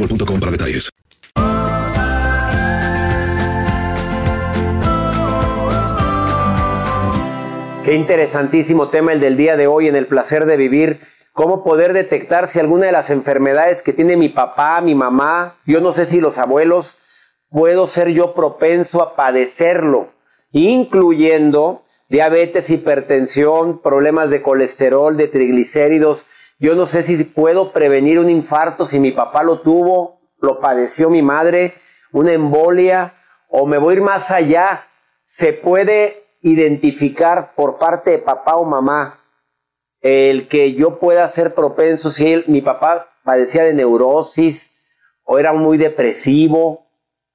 boostmobile.com 0.01 0.39
para 0.39 0.51
detalles. 0.51 0.89
Qué 7.83 7.95
interesantísimo 7.95 8.89
tema 8.89 9.11
el 9.11 9.19
del 9.19 9.37
día 9.37 9.57
de 9.57 9.67
hoy 9.67 9.87
en 9.87 9.95
el 9.95 10.07
placer 10.07 10.45
de 10.45 10.55
vivir. 10.55 11.01
Cómo 11.33 11.63
poder 11.63 11.93
detectar 11.93 12.47
si 12.47 12.59
alguna 12.59 12.85
de 12.85 12.91
las 12.91 13.09
enfermedades 13.09 13.81
que 13.81 13.93
tiene 13.93 14.17
mi 14.17 14.29
papá, 14.29 14.81
mi 14.81 14.95
mamá, 14.95 15.55
yo 15.65 15.81
no 15.81 15.91
sé 15.91 16.05
si 16.05 16.21
los 16.21 16.37
abuelos, 16.37 16.99
puedo 17.49 17.87
ser 17.87 18.09
yo 18.09 18.33
propenso 18.33 19.01
a 19.01 19.15
padecerlo, 19.15 20.09
incluyendo 20.51 21.83
diabetes, 22.09 22.69
hipertensión, 22.69 23.81
problemas 23.81 24.29
de 24.29 24.41
colesterol, 24.41 25.15
de 25.17 25.27
triglicéridos. 25.27 26.27
Yo 26.61 26.75
no 26.75 26.85
sé 26.85 27.01
si 27.01 27.23
puedo 27.23 27.71
prevenir 27.71 28.19
un 28.19 28.29
infarto 28.29 28.85
si 28.85 28.99
mi 28.99 29.11
papá 29.11 29.41
lo 29.41 29.61
tuvo, 29.61 30.21
lo 30.37 30.59
padeció 30.59 31.09
mi 31.09 31.23
madre, 31.23 31.73
una 32.11 32.33
embolia, 32.33 33.15
o 33.49 33.65
me 33.65 33.79
voy 33.79 33.95
a 33.95 33.97
ir 33.97 34.03
más 34.03 34.29
allá. 34.29 34.85
Se 35.23 35.53
puede 35.53 36.21
identificar 36.41 37.55
por 37.55 37.79
parte 37.79 38.11
de 38.11 38.19
papá 38.19 38.57
o 38.57 38.65
mamá 38.65 39.23
el 40.01 40.47
que 40.49 40.73
yo 40.73 40.99
pueda 40.99 41.27
ser 41.29 41.55
propenso 41.55 42.11
si 42.11 42.31
él, 42.31 42.43
mi 42.45 42.61
papá 42.61 43.07
padecía 43.23 43.63
de 43.63 43.73
neurosis 43.73 44.77
o 45.23 45.39
era 45.39 45.53
muy 45.53 45.79
depresivo, 45.79 46.85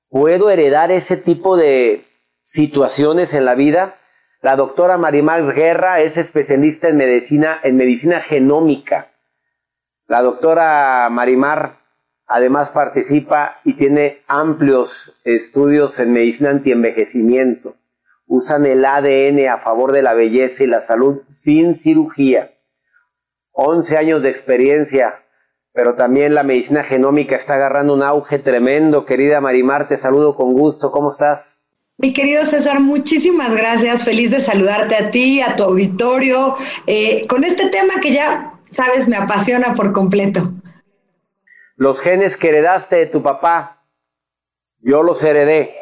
puedo 0.09 0.51
heredar 0.51 0.93
ese 0.93 1.17
tipo 1.17 1.57
de 1.57 2.07
situaciones 2.43 3.35
en 3.35 3.45
la 3.45 3.57
vida. 3.57 3.97
La 4.41 4.55
doctora 4.55 4.99
Marimar 4.99 5.53
Guerra 5.53 6.01
es 6.01 6.17
especialista 6.17 6.89
en 6.89 6.99
medicina, 6.99 7.59
en 7.65 7.77
medicina 7.77 8.21
genómica. 8.21 9.15
La 10.07 10.23
doctora 10.23 11.09
Marimar 11.11 11.79
además 12.27 12.71
participa 12.71 13.61
y 13.65 13.75
tiene 13.75 14.23
amplios 14.27 15.21
estudios 15.25 15.99
en 15.99 16.13
medicina 16.13 16.51
antienvejecimiento 16.51 17.77
usan 18.27 18.67
el 18.67 18.85
ADN 18.85 19.49
a 19.49 19.59
favor 19.59 19.93
de 19.93 20.03
la 20.03 20.15
belleza 20.15 20.65
y 20.65 20.67
la 20.67 20.81
salud 20.81 21.23
sin 21.29 21.75
cirugía. 21.75 22.53
11 23.53 23.97
años 23.97 24.23
de 24.23 24.31
experiencia, 24.31 25.15
pero 25.73 25.95
también 25.95 26.35
la 26.35 26.43
medicina 26.43 26.83
genómica 26.83 27.37
está 27.37 27.55
agarrando 27.55 27.95
un 27.95 28.03
auge 28.03 28.39
tremendo. 28.39 29.07
Querida 29.07 29.41
Marimar, 29.41 29.89
te 29.89 29.97
saludo 29.97 30.37
con 30.37 30.53
gusto. 30.53 30.91
¿Cómo 30.91 31.11
estás? 31.11 31.63
Mi 31.99 32.13
querido 32.13 32.45
César, 32.45 32.81
muchísimas 32.81 33.55
gracias. 33.55 34.05
Feliz 34.05 34.31
de 34.31 34.41
saludarte 34.41 34.97
a 34.97 35.11
ti, 35.11 35.41
a 35.41 35.57
tu 35.57 35.63
auditorio, 35.63 36.55
eh, 36.87 37.27
con 37.27 37.45
este 37.45 37.71
tema 37.71 37.95
que 38.03 38.13
ya 38.13 38.56
sabes 38.71 39.09
me 39.09 39.17
apasiona 39.17 39.75
por 39.75 39.93
completo. 39.93 40.53
Los 41.77 42.01
genes 42.01 42.37
que 42.37 42.49
heredaste 42.49 42.97
de 42.97 43.07
tu 43.07 43.23
papá, 43.23 43.83
yo 44.81 45.03
los 45.03 45.23
heredé 45.23 45.75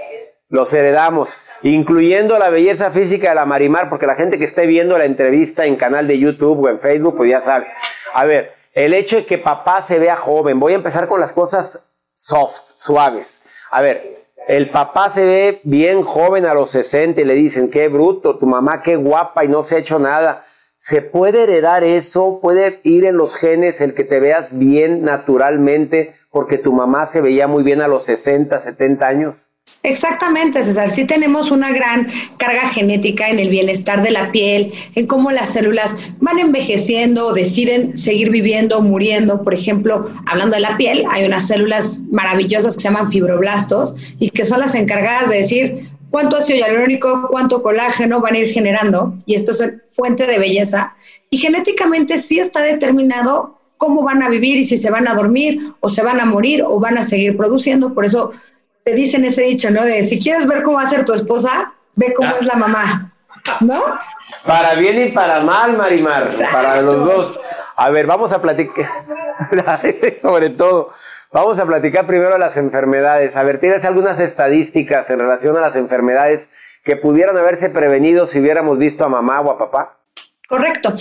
los 0.55 0.73
heredamos, 0.73 1.41
incluyendo 1.63 2.39
la 2.39 2.49
belleza 2.49 2.93
física 2.93 3.31
de 3.31 3.35
la 3.35 3.45
Marimar, 3.45 3.89
porque 3.89 4.07
la 4.07 4.15
gente 4.15 4.39
que 4.39 4.45
esté 4.45 4.67
viendo 4.67 4.97
la 4.97 5.05
entrevista 5.05 5.67
en 5.67 5.75
canal 5.75 6.07
de 6.07 6.19
YouTube 6.19 6.65
o 6.65 6.69
en 6.69 6.79
Facebook, 6.79 7.17
pues 7.17 7.29
ya 7.29 7.41
sabe. 7.41 7.67
A 8.13 8.25
ver, 8.25 8.53
el 8.73 8.95
hecho 8.95 9.17
de 9.17 9.27
que 9.27 9.37
papá 9.37 9.83
se 9.83 9.99
vea 9.99 10.15
joven, 10.15 10.61
voy 10.61 10.73
a 10.73 10.77
empezar 10.77 11.09
con 11.09 11.21
las 11.21 11.33
cosas 11.33 11.91
soft, 12.13 12.61
suaves. 12.77 13.43
A 13.73 13.81
ver, 13.81 14.27
el 14.47 14.71
papá 14.71 15.11
se 15.11 15.25
ve 15.25 15.61
bien 15.65 16.03
joven 16.03 16.47
a 16.47 16.55
los 16.55 16.71
60 16.71 17.21
y 17.21 17.25
le 17.25 17.35
dicen, 17.35 17.69
qué 17.69 17.89
bruto, 17.89 18.39
tu 18.39 18.47
mamá 18.47 18.81
qué 18.81 18.95
guapa 18.95 19.45
y 19.45 19.49
no 19.49 19.65
se 19.65 19.75
ha 19.75 19.79
hecho 19.79 19.99
nada. 19.99 20.45
¿Se 20.87 21.01
puede 21.01 21.45
heredar 21.45 21.83
eso? 21.83 22.41
¿Puede 22.43 22.79
ir 22.83 23.07
en 23.07 23.17
los 23.17 23.37
genes 23.37 23.81
el 23.81 23.95
que 23.95 24.05
te 24.05 24.21
veas 24.21 24.59
bien 24.59 25.01
naturalmente 25.01 26.13
porque 26.31 26.59
tu 26.59 26.75
mamá 26.75 27.07
se 27.07 27.23
veía 27.23 27.47
muy 27.47 27.63
bien 27.63 27.81
a 27.81 27.89
los 27.89 28.05
60, 28.05 28.59
70 28.59 29.07
años? 29.07 29.37
Exactamente, 29.83 30.63
César. 30.63 30.91
Sí 30.91 31.07
tenemos 31.07 31.51
una 31.51 31.73
gran 31.73 32.07
carga 32.37 32.69
genética 32.69 33.31
en 33.31 33.39
el 33.39 33.49
bienestar 33.49 34.03
de 34.03 34.11
la 34.11 34.31
piel, 34.31 34.73
en 34.95 35.07
cómo 35.07 35.31
las 35.31 35.55
células 35.55 35.97
van 36.21 36.39
envejeciendo 36.39 37.29
o 37.29 37.33
deciden 37.33 37.97
seguir 37.97 38.31
viviendo 38.31 38.77
o 38.77 38.83
muriendo. 38.83 39.43
Por 39.43 39.55
ejemplo, 39.55 40.07
hablando 40.27 40.57
de 40.57 40.61
la 40.61 40.77
piel, 40.77 41.05
hay 41.11 41.25
unas 41.25 41.49
células 41.49 42.01
maravillosas 42.11 42.77
que 42.77 42.83
se 42.83 42.89
llaman 42.89 43.11
fibroblastos 43.11 44.15
y 44.19 44.29
que 44.29 44.45
son 44.45 44.61
las 44.61 44.75
encargadas 44.75 45.31
de 45.31 45.37
decir 45.37 45.94
cuánto 46.15 46.37
ácido 46.37 46.61
hialurónico, 46.61 47.27
cuánto 47.29 47.61
colágeno 47.61 48.21
van 48.21 48.35
a 48.35 48.39
ir 48.39 48.49
generando. 48.49 49.15
Y 49.27 49.35
esto 49.35 49.51
es 49.51 49.83
fuente 49.91 50.29
de 50.29 50.39
belleza. 50.39 50.95
Y 51.29 51.39
genéticamente 51.39 52.19
sí 52.19 52.39
está 52.39 52.61
determinado 52.61 53.59
cómo 53.79 54.05
van 54.05 54.23
a 54.23 54.29
vivir 54.29 54.59
y 54.59 54.65
si 54.65 54.77
se 54.77 54.93
van 54.93 55.09
a 55.09 55.15
dormir 55.15 55.59
o 55.81 55.89
se 55.89 56.05
van 56.05 56.21
a 56.21 56.25
morir 56.25 56.63
o 56.65 56.79
van 56.79 56.99
a 56.99 57.03
seguir 57.03 57.37
produciendo. 57.37 57.93
Por 57.93 58.05
eso 58.05 58.31
te 58.85 58.95
dicen 58.95 59.25
ese 59.25 59.43
dicho, 59.43 59.73
¿no? 59.73 59.85
De 59.85 60.07
si 60.07 60.21
quieres 60.21 60.47
ver 60.47 60.63
cómo 60.63 60.77
va 60.77 60.85
a 60.85 60.89
ser 60.89 61.05
tu 61.05 61.15
esposa, 61.15 61.75
ve 61.97 62.15
cómo 62.17 62.29
Ah. 62.29 62.37
es 62.41 62.47
la 62.47 62.55
mamá, 62.55 63.13
¿no? 63.59 63.83
Para 64.47 64.75
bien 64.77 65.09
y 65.09 65.11
para 65.11 65.41
mal, 65.41 65.77
Marimar, 65.77 66.31
para 66.53 66.81
los 66.81 66.95
dos. 66.95 67.41
A 67.75 67.91
ver, 67.91 68.07
vamos 68.07 68.31
a 68.31 68.41
platicar, 68.41 68.89
sobre 70.23 70.51
todo, 70.51 70.91
vamos 71.35 71.59
a 71.59 71.67
platicar 71.67 72.07
primero 72.07 72.39
las 72.39 72.57
enfermedades. 72.57 73.37
A 73.37 73.43
ver, 73.43 73.59
¿tienes 73.59 73.85
algunas 73.85 74.21
estadísticas 74.21 75.11
en 75.11 75.19
relación 75.19 75.57
a 75.57 75.61
las 75.61 75.75
enfermedades 75.75 76.51
que 76.85 76.97
pudieran 76.97 77.37
haberse 77.37 77.71
prevenido 77.71 78.27
si 78.27 78.39
hubiéramos 78.39 78.79
visto 78.79 79.05
a 79.05 79.09
mamá 79.09 79.41
o 79.41 79.51
a 79.51 79.59
papá? 79.59 79.99
Correcto. 80.49 80.95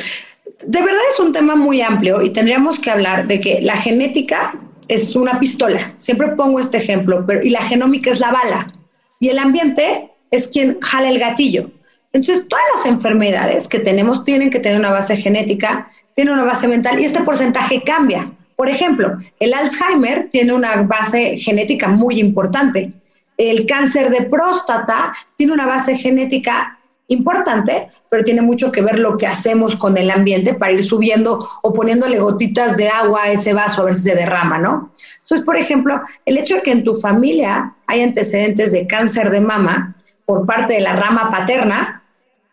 De 0.65 0.79
verdad 0.79 1.01
es 1.09 1.19
un 1.19 1.31
tema 1.31 1.55
muy 1.55 1.81
amplio 1.81 2.21
y 2.21 2.31
tendríamos 2.31 2.79
que 2.79 2.89
hablar 2.89 3.27
de 3.27 3.39
que 3.39 3.61
la 3.61 3.77
genética 3.77 4.55
es 4.87 5.15
una 5.15 5.39
pistola. 5.39 5.93
Siempre 5.97 6.29
pongo 6.29 6.59
este 6.59 6.77
ejemplo, 6.77 7.23
pero 7.27 7.43
y 7.43 7.51
la 7.51 7.61
genómica 7.61 8.09
es 8.09 8.19
la 8.19 8.31
bala 8.31 8.73
y 9.19 9.29
el 9.29 9.37
ambiente 9.37 10.09
es 10.31 10.47
quien 10.47 10.81
jala 10.81 11.09
el 11.09 11.19
gatillo. 11.19 11.69
Entonces, 12.11 12.47
todas 12.47 12.65
las 12.75 12.85
enfermedades 12.87 13.67
que 13.67 13.79
tenemos 13.79 14.23
tienen 14.23 14.49
que 14.49 14.59
tener 14.59 14.79
una 14.79 14.91
base 14.91 15.15
genética, 15.15 15.91
tienen 16.15 16.33
una 16.33 16.43
base 16.43 16.67
mental 16.67 16.99
y 16.99 17.05
este 17.05 17.21
porcentaje 17.21 17.83
cambia. 17.83 18.31
Por 18.55 18.69
ejemplo, 18.69 19.17
el 19.39 19.53
Alzheimer 19.53 20.29
tiene 20.29 20.53
una 20.53 20.81
base 20.83 21.37
genética 21.37 21.87
muy 21.87 22.19
importante. 22.19 22.93
El 23.37 23.65
cáncer 23.65 24.09
de 24.09 24.23
próstata 24.23 25.13
tiene 25.35 25.53
una 25.53 25.65
base 25.65 25.95
genética 25.95 26.79
importante, 27.07 27.89
pero 28.09 28.23
tiene 28.23 28.41
mucho 28.41 28.71
que 28.71 28.81
ver 28.81 28.99
lo 28.99 29.17
que 29.17 29.27
hacemos 29.27 29.75
con 29.75 29.97
el 29.97 30.11
ambiente 30.11 30.53
para 30.53 30.71
ir 30.71 30.83
subiendo 30.83 31.45
o 31.61 31.73
poniéndole 31.73 32.19
gotitas 32.19 32.77
de 32.77 32.89
agua 32.89 33.23
a 33.23 33.31
ese 33.31 33.53
vaso 33.53 33.81
a 33.81 33.85
ver 33.85 33.95
si 33.95 34.01
se 34.01 34.15
derrama, 34.15 34.59
¿no? 34.59 34.93
Entonces, 35.19 35.45
por 35.45 35.57
ejemplo, 35.57 36.01
el 36.25 36.37
hecho 36.37 36.55
de 36.55 36.61
que 36.61 36.71
en 36.71 36.83
tu 36.83 36.95
familia 36.95 37.75
hay 37.87 38.01
antecedentes 38.01 38.71
de 38.71 38.87
cáncer 38.87 39.29
de 39.29 39.41
mama 39.41 39.95
por 40.25 40.45
parte 40.45 40.75
de 40.75 40.81
la 40.81 40.95
rama 40.95 41.29
paterna, 41.29 42.02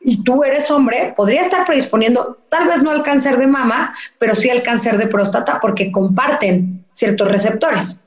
y 0.01 0.23
tú 0.23 0.43
eres 0.45 0.71
hombre, 0.71 1.13
podría 1.17 1.43
estar 1.43 1.67
predisponiendo 1.67 2.39
tal 2.49 2.67
vez 2.67 2.83
no 2.83 2.91
al 2.91 3.03
cáncer 3.03 3.37
de 3.37 3.47
mama, 3.47 3.95
pero 4.19 4.35
sí 4.35 4.49
al 4.51 4.63
cáncer 4.63 4.97
de 4.97 5.07
próstata 5.07 5.59
porque 5.61 5.93
comparten 5.93 6.85
ciertos 6.91 7.31
receptores. 7.31 8.01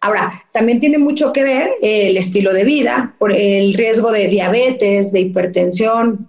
Ahora, 0.00 0.32
también 0.52 0.80
tiene 0.80 0.98
mucho 0.98 1.32
que 1.32 1.44
ver 1.44 1.70
el 1.82 2.16
estilo 2.16 2.52
de 2.52 2.64
vida, 2.64 3.14
por 3.18 3.32
el 3.32 3.74
riesgo 3.74 4.10
de 4.10 4.28
diabetes, 4.28 5.12
de 5.12 5.20
hipertensión, 5.20 6.26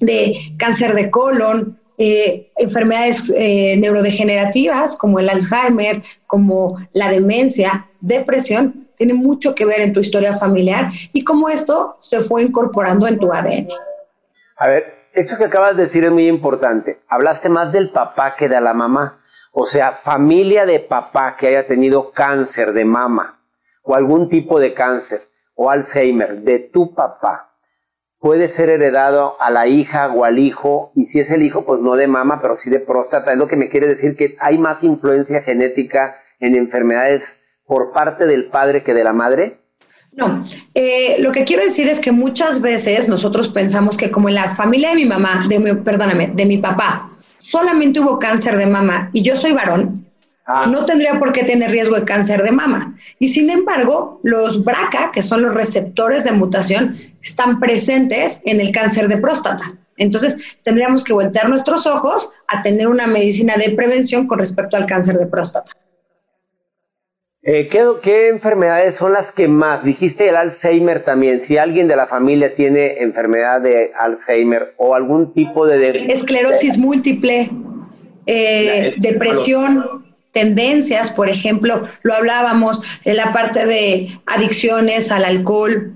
de 0.00 0.36
cáncer 0.58 0.94
de 0.94 1.10
colon, 1.10 1.78
eh, 1.98 2.50
enfermedades 2.56 3.32
eh, 3.34 3.76
neurodegenerativas 3.78 4.96
como 4.96 5.18
el 5.18 5.30
Alzheimer, 5.30 6.02
como 6.26 6.76
la 6.92 7.10
demencia, 7.10 7.86
depresión, 8.00 8.86
tiene 8.98 9.14
mucho 9.14 9.54
que 9.54 9.64
ver 9.64 9.80
en 9.80 9.92
tu 9.92 10.00
historia 10.00 10.36
familiar 10.36 10.90
y 11.12 11.22
cómo 11.22 11.48
esto 11.48 11.96
se 12.00 12.20
fue 12.20 12.42
incorporando 12.42 13.06
en 13.06 13.18
tu 13.18 13.32
ADN. 13.32 13.68
A 14.56 14.68
ver, 14.68 14.94
eso 15.12 15.36
que 15.36 15.44
acabas 15.44 15.76
de 15.76 15.84
decir 15.84 16.04
es 16.04 16.10
muy 16.10 16.26
importante. 16.26 17.00
Hablaste 17.08 17.48
más 17.48 17.72
del 17.72 17.90
papá 17.90 18.36
que 18.36 18.48
de 18.48 18.60
la 18.60 18.74
mamá. 18.74 19.18
O 19.52 19.66
sea, 19.66 19.92
familia 19.92 20.66
de 20.66 20.80
papá 20.80 21.36
que 21.36 21.48
haya 21.48 21.66
tenido 21.66 22.12
cáncer 22.12 22.72
de 22.72 22.84
mama 22.84 23.40
o 23.82 23.94
algún 23.94 24.28
tipo 24.28 24.60
de 24.60 24.74
cáncer 24.74 25.20
o 25.54 25.70
Alzheimer 25.70 26.42
de 26.42 26.58
tu 26.58 26.94
papá 26.94 27.52
puede 28.18 28.48
ser 28.48 28.68
heredado 28.68 29.40
a 29.40 29.50
la 29.50 29.66
hija 29.66 30.12
o 30.12 30.24
al 30.24 30.38
hijo 30.38 30.90
y 30.94 31.04
si 31.04 31.20
es 31.20 31.30
el 31.30 31.42
hijo 31.42 31.64
pues 31.64 31.80
no 31.80 31.96
de 31.96 32.06
mama 32.08 32.40
pero 32.42 32.56
sí 32.56 32.70
de 32.70 32.80
próstata. 32.80 33.32
Es 33.32 33.38
lo 33.38 33.46
que 33.46 33.56
me 33.56 33.68
quiere 33.68 33.86
decir 33.86 34.16
que 34.16 34.36
hay 34.40 34.58
más 34.58 34.82
influencia 34.82 35.42
genética 35.42 36.16
en 36.40 36.56
enfermedades 36.56 37.42
por 37.66 37.92
parte 37.92 38.26
del 38.26 38.48
padre 38.48 38.82
que 38.82 38.94
de 38.94 39.04
la 39.04 39.12
madre. 39.12 39.60
No, 40.16 40.42
eh, 40.74 41.16
lo 41.18 41.30
que 41.30 41.44
quiero 41.44 41.62
decir 41.62 41.86
es 41.88 42.00
que 42.00 42.10
muchas 42.10 42.62
veces 42.62 43.06
nosotros 43.06 43.50
pensamos 43.50 43.98
que 43.98 44.10
como 44.10 44.30
en 44.30 44.36
la 44.36 44.48
familia 44.48 44.88
de 44.88 44.96
mi 44.96 45.04
mamá, 45.04 45.44
de 45.46 45.58
mi, 45.58 45.74
perdóname, 45.74 46.28
de 46.28 46.46
mi 46.46 46.56
papá, 46.56 47.10
solamente 47.36 48.00
hubo 48.00 48.18
cáncer 48.18 48.56
de 48.56 48.64
mama 48.64 49.10
y 49.12 49.20
yo 49.20 49.36
soy 49.36 49.52
varón, 49.52 50.06
ah. 50.46 50.66
no 50.68 50.86
tendría 50.86 51.18
por 51.18 51.34
qué 51.34 51.44
tener 51.44 51.70
riesgo 51.70 51.96
de 51.96 52.04
cáncer 52.04 52.42
de 52.42 52.50
mama. 52.50 52.96
Y 53.18 53.28
sin 53.28 53.50
embargo, 53.50 54.18
los 54.22 54.64
BRCA, 54.64 55.12
que 55.12 55.20
son 55.20 55.42
los 55.42 55.52
receptores 55.52 56.24
de 56.24 56.32
mutación, 56.32 56.96
están 57.22 57.60
presentes 57.60 58.40
en 58.46 58.62
el 58.62 58.72
cáncer 58.72 59.08
de 59.08 59.18
próstata. 59.18 59.74
Entonces, 59.98 60.56
tendríamos 60.62 61.04
que 61.04 61.12
voltear 61.12 61.50
nuestros 61.50 61.86
ojos 61.86 62.30
a 62.48 62.62
tener 62.62 62.88
una 62.88 63.06
medicina 63.06 63.56
de 63.56 63.70
prevención 63.70 64.26
con 64.26 64.38
respecto 64.38 64.78
al 64.78 64.86
cáncer 64.86 65.18
de 65.18 65.26
próstata. 65.26 65.72
Eh, 67.48 67.68
¿qué, 67.68 68.28
enfermedades 68.28 68.96
son 68.96 69.12
las 69.12 69.30
que 69.30 69.46
más? 69.46 69.84
Dijiste 69.84 70.28
el 70.28 70.34
Alzheimer 70.34 71.04
también. 71.04 71.38
Si 71.38 71.56
alguien 71.56 71.86
de 71.86 71.94
la 71.94 72.08
familia 72.08 72.56
tiene 72.56 72.98
enfermedad 73.04 73.60
de 73.60 73.92
Alzheimer 73.96 74.74
o 74.78 74.96
algún 74.96 75.32
tipo 75.32 75.64
de... 75.64 76.06
Esclerosis 76.08 76.76
múltiple, 76.76 77.48
eh, 78.26 78.94
depresión, 78.98 80.04
tendencias, 80.32 81.12
por 81.12 81.28
ejemplo, 81.28 81.82
lo 82.02 82.14
hablábamos 82.14 82.80
en 83.04 83.16
la 83.16 83.32
parte 83.32 83.64
de 83.64 84.08
adicciones 84.26 85.12
al 85.12 85.24
alcohol, 85.24 85.92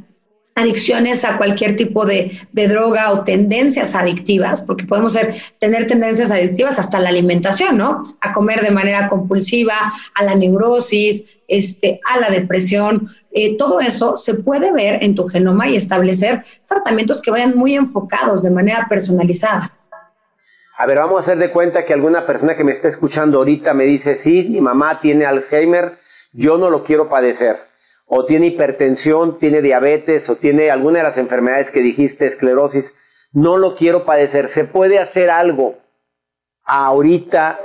adicciones 0.54 1.24
a 1.24 1.36
cualquier 1.36 1.76
tipo 1.76 2.04
de, 2.04 2.30
droga 2.52 3.12
o 3.12 3.24
tendencias 3.24 3.94
adictivas, 3.94 4.60
porque 4.60 4.84
podemos 4.84 5.12
ser, 5.12 5.34
tener 5.58 5.86
tendencias 5.86 6.30
adictivas 6.30 6.78
hasta 6.78 6.98
la 7.00 7.08
alimentación, 7.08 7.78
¿no? 7.78 8.04
A 8.20 8.32
comer 8.32 8.60
de 8.60 8.70
manera 8.70 9.08
compulsiva, 9.08 9.74
a 10.14 10.24
la 10.24 10.34
neurosis, 10.34 11.38
este, 11.48 12.00
a 12.04 12.18
la 12.20 12.30
depresión. 12.30 13.10
Eh, 13.32 13.56
todo 13.56 13.80
eso 13.80 14.16
se 14.16 14.34
puede 14.34 14.72
ver 14.72 15.02
en 15.02 15.14
tu 15.14 15.28
genoma 15.28 15.68
y 15.68 15.76
establecer 15.76 16.44
tratamientos 16.66 17.22
que 17.22 17.30
vayan 17.30 17.56
muy 17.56 17.74
enfocados 17.74 18.42
de 18.42 18.50
manera 18.50 18.86
personalizada. 18.88 19.72
A 20.76 20.86
ver, 20.86 20.96
vamos 20.96 21.18
a 21.18 21.20
hacer 21.20 21.38
de 21.38 21.50
cuenta 21.50 21.84
que 21.84 21.92
alguna 21.92 22.26
persona 22.26 22.56
que 22.56 22.64
me 22.64 22.72
está 22.72 22.88
escuchando 22.88 23.38
ahorita 23.38 23.74
me 23.74 23.84
dice, 23.84 24.16
sí, 24.16 24.48
mi 24.50 24.60
mamá 24.60 25.00
tiene 25.00 25.26
Alzheimer, 25.26 25.98
yo 26.32 26.58
no 26.58 26.70
lo 26.70 26.84
quiero 26.84 27.08
padecer 27.08 27.69
o 28.12 28.24
tiene 28.24 28.48
hipertensión, 28.48 29.38
tiene 29.38 29.62
diabetes 29.62 30.28
o 30.28 30.34
tiene 30.34 30.72
alguna 30.72 30.98
de 30.98 31.04
las 31.04 31.16
enfermedades 31.16 31.70
que 31.70 31.80
dijiste, 31.80 32.26
esclerosis, 32.26 33.28
no 33.32 33.56
lo 33.56 33.76
quiero 33.76 34.04
padecer. 34.04 34.48
¿Se 34.48 34.64
puede 34.64 34.98
hacer 34.98 35.30
algo 35.30 35.78
ahorita? 36.64 37.60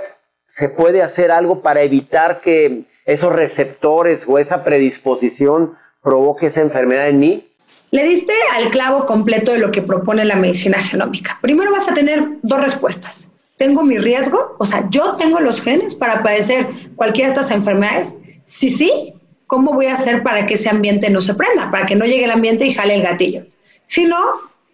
¿Se 0.45 0.69
puede 0.69 1.01
hacer 1.01 1.31
algo 1.31 1.63
para 1.63 1.81
evitar 1.81 2.41
que 2.41 2.83
esos 3.05 3.33
receptores 3.33 4.25
o 4.27 4.37
esa 4.37 4.63
predisposición 4.63 5.73
provoque 6.03 6.45
esa 6.45 6.61
enfermedad 6.61 7.09
en 7.09 7.19
mí? 7.19 7.51
Le 7.89 8.03
diste 8.03 8.33
al 8.53 8.69
clavo 8.69 9.07
completo 9.07 9.51
de 9.51 9.57
lo 9.57 9.71
que 9.71 9.81
propone 9.81 10.25
la 10.25 10.35
medicina 10.35 10.77
genómica. 10.77 11.39
Primero 11.41 11.71
vas 11.71 11.89
a 11.89 11.95
tener 11.95 12.23
dos 12.43 12.61
respuestas. 12.61 13.29
¿Tengo 13.57 13.81
mi 13.81 13.97
riesgo? 13.97 14.55
O 14.59 14.65
sea, 14.65 14.87
¿yo 14.91 15.15
tengo 15.15 15.39
los 15.39 15.59
genes 15.59 15.95
para 15.95 16.21
padecer 16.21 16.67
cualquiera 16.95 17.29
de 17.29 17.39
estas 17.39 17.49
enfermedades? 17.49 18.17
Sí, 18.43 18.69
sí, 18.69 19.14
¿cómo 19.47 19.73
voy 19.73 19.87
a 19.87 19.93
hacer 19.93 20.23
para 20.23 20.45
que 20.45 20.55
ese 20.55 20.69
ambiente 20.69 21.09
no 21.09 21.21
se 21.21 21.33
prenda? 21.33 21.71
Para 21.71 21.85
que 21.85 21.95
no 21.95 22.05
llegue 22.05 22.25
el 22.25 22.31
ambiente 22.31 22.65
y 22.65 22.73
jale 22.73 22.95
el 22.95 23.03
gatillo. 23.03 23.45
Si 23.85 24.05
no, 24.05 24.17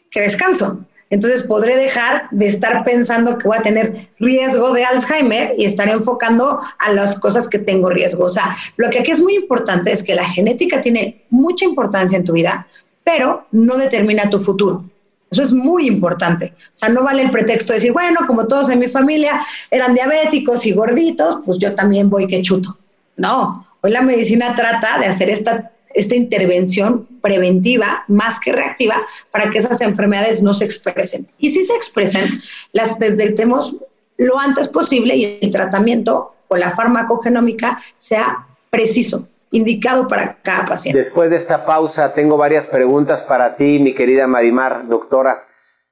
que 0.09 0.21
descanso. 0.21 0.85
Entonces 1.09 1.43
podré 1.43 1.75
dejar 1.75 2.29
de 2.31 2.47
estar 2.47 2.85
pensando 2.85 3.37
que 3.37 3.47
voy 3.47 3.57
a 3.57 3.61
tener 3.61 4.09
riesgo 4.17 4.71
de 4.71 4.85
Alzheimer 4.85 5.55
y 5.57 5.65
estar 5.65 5.89
enfocando 5.89 6.61
a 6.79 6.93
las 6.93 7.19
cosas 7.19 7.49
que 7.49 7.59
tengo 7.59 7.89
riesgo. 7.89 8.25
O 8.25 8.29
sea, 8.29 8.55
lo 8.77 8.89
que 8.89 8.99
aquí 8.99 9.11
es 9.11 9.21
muy 9.21 9.35
importante 9.35 9.91
es 9.91 10.03
que 10.03 10.15
la 10.15 10.23
genética 10.23 10.81
tiene 10.81 11.25
mucha 11.29 11.65
importancia 11.65 12.17
en 12.17 12.23
tu 12.23 12.31
vida, 12.31 12.65
pero 13.03 13.45
no 13.51 13.75
determina 13.75 14.29
tu 14.29 14.39
futuro. 14.39 14.85
Eso 15.29 15.43
es 15.43 15.51
muy 15.51 15.85
importante. 15.85 16.53
O 16.55 16.71
sea, 16.77 16.89
no 16.89 17.03
vale 17.03 17.23
el 17.23 17.31
pretexto 17.31 17.73
de 17.73 17.79
decir, 17.79 17.93
bueno, 17.93 18.21
como 18.25 18.47
todos 18.47 18.69
en 18.69 18.79
mi 18.79 18.87
familia 18.87 19.45
eran 19.69 19.93
diabéticos 19.93 20.65
y 20.65 20.71
gorditos, 20.71 21.39
pues 21.45 21.57
yo 21.57 21.75
también 21.75 22.09
voy 22.09 22.27
que 22.27 22.41
chuto. 22.41 22.77
No, 23.17 23.65
Hoy 23.81 23.91
la 23.91 24.01
medicina 24.01 24.55
trata 24.55 24.99
de 24.99 25.07
hacer 25.07 25.29
esta, 25.29 25.71
esta 25.93 26.15
intervención 26.15 27.07
preventiva 27.21 28.03
más 28.07 28.39
que 28.39 28.53
reactiva 28.53 28.95
para 29.31 29.49
que 29.49 29.57
esas 29.57 29.81
enfermedades 29.81 30.43
no 30.43 30.53
se 30.53 30.65
expresen. 30.65 31.27
Y 31.39 31.49
si 31.49 31.65
se 31.65 31.73
expresan, 31.73 32.39
las 32.73 32.99
detectemos 32.99 33.75
lo 34.17 34.37
antes 34.37 34.67
posible 34.67 35.15
y 35.15 35.39
el 35.41 35.49
tratamiento 35.49 36.35
o 36.47 36.57
la 36.57 36.69
farmacogenómica 36.71 37.81
sea 37.95 38.45
preciso, 38.69 39.27
indicado 39.49 40.07
para 40.07 40.37
cada 40.43 40.65
paciente. 40.65 40.99
Después 40.99 41.31
de 41.31 41.37
esta 41.37 41.65
pausa, 41.65 42.13
tengo 42.13 42.37
varias 42.37 42.67
preguntas 42.67 43.23
para 43.23 43.55
ti, 43.55 43.79
mi 43.79 43.95
querida 43.95 44.27
Marimar, 44.27 44.87
doctora. 44.87 45.47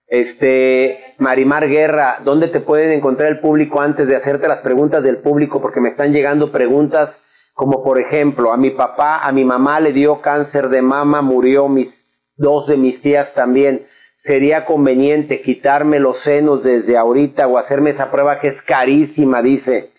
Este, 0.05 1.15
Marimar 1.17 1.67
Guerra, 1.67 2.19
¿dónde 2.23 2.49
te 2.49 2.59
pueden 2.59 2.91
encontrar 2.91 3.29
el 3.29 3.39
público 3.39 3.81
antes 3.81 4.07
de 4.07 4.15
hacerte 4.15 4.47
las 4.47 4.61
preguntas 4.61 5.01
del 5.03 5.17
público? 5.17 5.61
Porque 5.61 5.81
me 5.81 5.89
están 5.89 6.13
llegando 6.13 6.51
preguntas 6.51 7.23
como 7.59 7.83
por 7.83 7.99
ejemplo, 7.99 8.53
a 8.53 8.57
mi 8.57 8.69
papá, 8.69 9.17
a 9.17 9.33
mi 9.33 9.43
mamá 9.43 9.81
le 9.81 9.91
dio 9.91 10.21
cáncer 10.21 10.69
de 10.69 10.81
mama, 10.81 11.21
murió 11.21 11.67
mis 11.67 12.23
dos 12.37 12.67
de 12.67 12.77
mis 12.77 13.01
tías 13.01 13.33
también. 13.33 13.85
Sería 14.15 14.63
conveniente 14.63 15.41
quitarme 15.41 15.99
los 15.99 16.19
senos 16.19 16.63
desde 16.63 16.95
ahorita 16.95 17.47
o 17.47 17.57
hacerme 17.57 17.89
esa 17.89 18.11
prueba 18.11 18.39
que 18.39 18.47
es 18.47 18.61
carísima, 18.61 19.41
dice, 19.41 19.89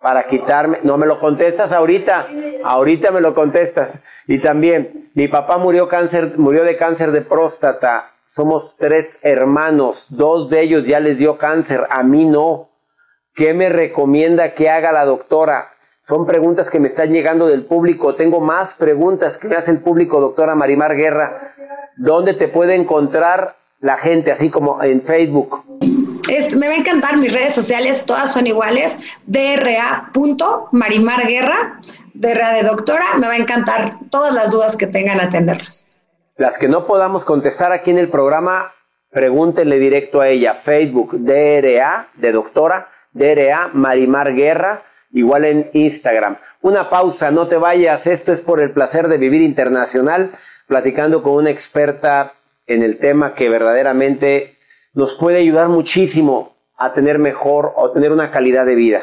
para 0.00 0.26
quitarme. 0.26 0.78
No 0.82 0.98
me 0.98 1.06
lo 1.06 1.20
contestas 1.20 1.70
ahorita, 1.70 2.26
ahorita 2.64 3.12
me 3.12 3.20
lo 3.20 3.32
contestas. 3.36 4.02
Y 4.26 4.40
también, 4.40 5.12
mi 5.14 5.28
papá 5.28 5.56
murió 5.56 5.86
cáncer, 5.86 6.36
murió 6.36 6.64
de 6.64 6.76
cáncer 6.76 7.12
de 7.12 7.20
próstata. 7.20 8.10
Somos 8.26 8.76
tres 8.76 9.20
hermanos, 9.22 10.08
dos 10.16 10.50
de 10.50 10.62
ellos 10.62 10.84
ya 10.84 10.98
les 10.98 11.16
dio 11.16 11.38
cáncer, 11.38 11.82
a 11.90 12.02
mí 12.02 12.24
no. 12.24 12.70
¿Qué 13.36 13.54
me 13.54 13.68
recomienda 13.68 14.52
que 14.54 14.68
haga 14.68 14.90
la 14.90 15.04
doctora? 15.04 15.73
Son 16.06 16.26
preguntas 16.26 16.70
que 16.70 16.78
me 16.78 16.86
están 16.86 17.14
llegando 17.14 17.46
del 17.46 17.64
público. 17.64 18.14
Tengo 18.14 18.42
más 18.42 18.74
preguntas 18.74 19.38
que 19.38 19.48
me 19.48 19.56
hace 19.56 19.70
el 19.70 19.80
público, 19.80 20.20
doctora 20.20 20.54
Marimar 20.54 20.94
Guerra. 20.94 21.54
¿Dónde 21.96 22.34
te 22.34 22.46
puede 22.46 22.74
encontrar 22.74 23.56
la 23.80 23.96
gente, 23.96 24.30
así 24.30 24.50
como 24.50 24.82
en 24.82 25.00
Facebook? 25.00 25.64
me 26.58 26.68
va 26.68 26.74
a 26.74 26.76
encantar 26.76 27.16
mis 27.16 27.32
redes 27.32 27.54
sociales, 27.54 28.04
todas 28.04 28.30
son 28.30 28.46
iguales, 28.46 29.14
dra.marimarguerra, 29.24 31.80
DRA 32.12 32.52
de 32.52 32.64
doctora, 32.64 33.04
me 33.18 33.26
va 33.26 33.32
a 33.32 33.38
encantar 33.38 33.96
todas 34.10 34.34
las 34.34 34.50
dudas 34.50 34.76
que 34.76 34.86
tengan 34.86 35.20
atenderlos. 35.20 35.86
Las 36.36 36.58
que 36.58 36.68
no 36.68 36.86
podamos 36.86 37.24
contestar 37.24 37.72
aquí 37.72 37.90
en 37.90 37.96
el 37.96 38.10
programa, 38.10 38.74
pregúntenle 39.10 39.78
directo 39.78 40.20
a 40.20 40.28
ella, 40.28 40.52
Facebook, 40.52 41.16
DRA 41.18 42.08
de 42.14 42.32
doctora, 42.32 42.90
DRA 43.14 43.70
Marimar 43.72 44.34
Guerra, 44.34 44.82
igual 45.14 45.46
en 45.46 45.70
Instagram. 45.72 46.36
Una 46.60 46.90
pausa, 46.90 47.30
no 47.30 47.46
te 47.46 47.56
vayas, 47.56 48.06
esto 48.06 48.32
es 48.32 48.42
por 48.42 48.60
el 48.60 48.72
placer 48.72 49.08
de 49.08 49.16
vivir 49.16 49.40
internacional, 49.40 50.32
platicando 50.66 51.22
con 51.22 51.34
una 51.34 51.50
experta 51.50 52.34
en 52.66 52.82
el 52.82 52.98
tema 52.98 53.34
que 53.34 53.48
verdaderamente 53.48 54.56
nos 54.92 55.14
puede 55.14 55.38
ayudar 55.38 55.68
muchísimo 55.68 56.56
a 56.76 56.92
tener 56.92 57.18
mejor 57.18 57.72
o 57.76 57.92
tener 57.92 58.12
una 58.12 58.30
calidad 58.30 58.66
de 58.66 58.74
vida. 58.74 59.02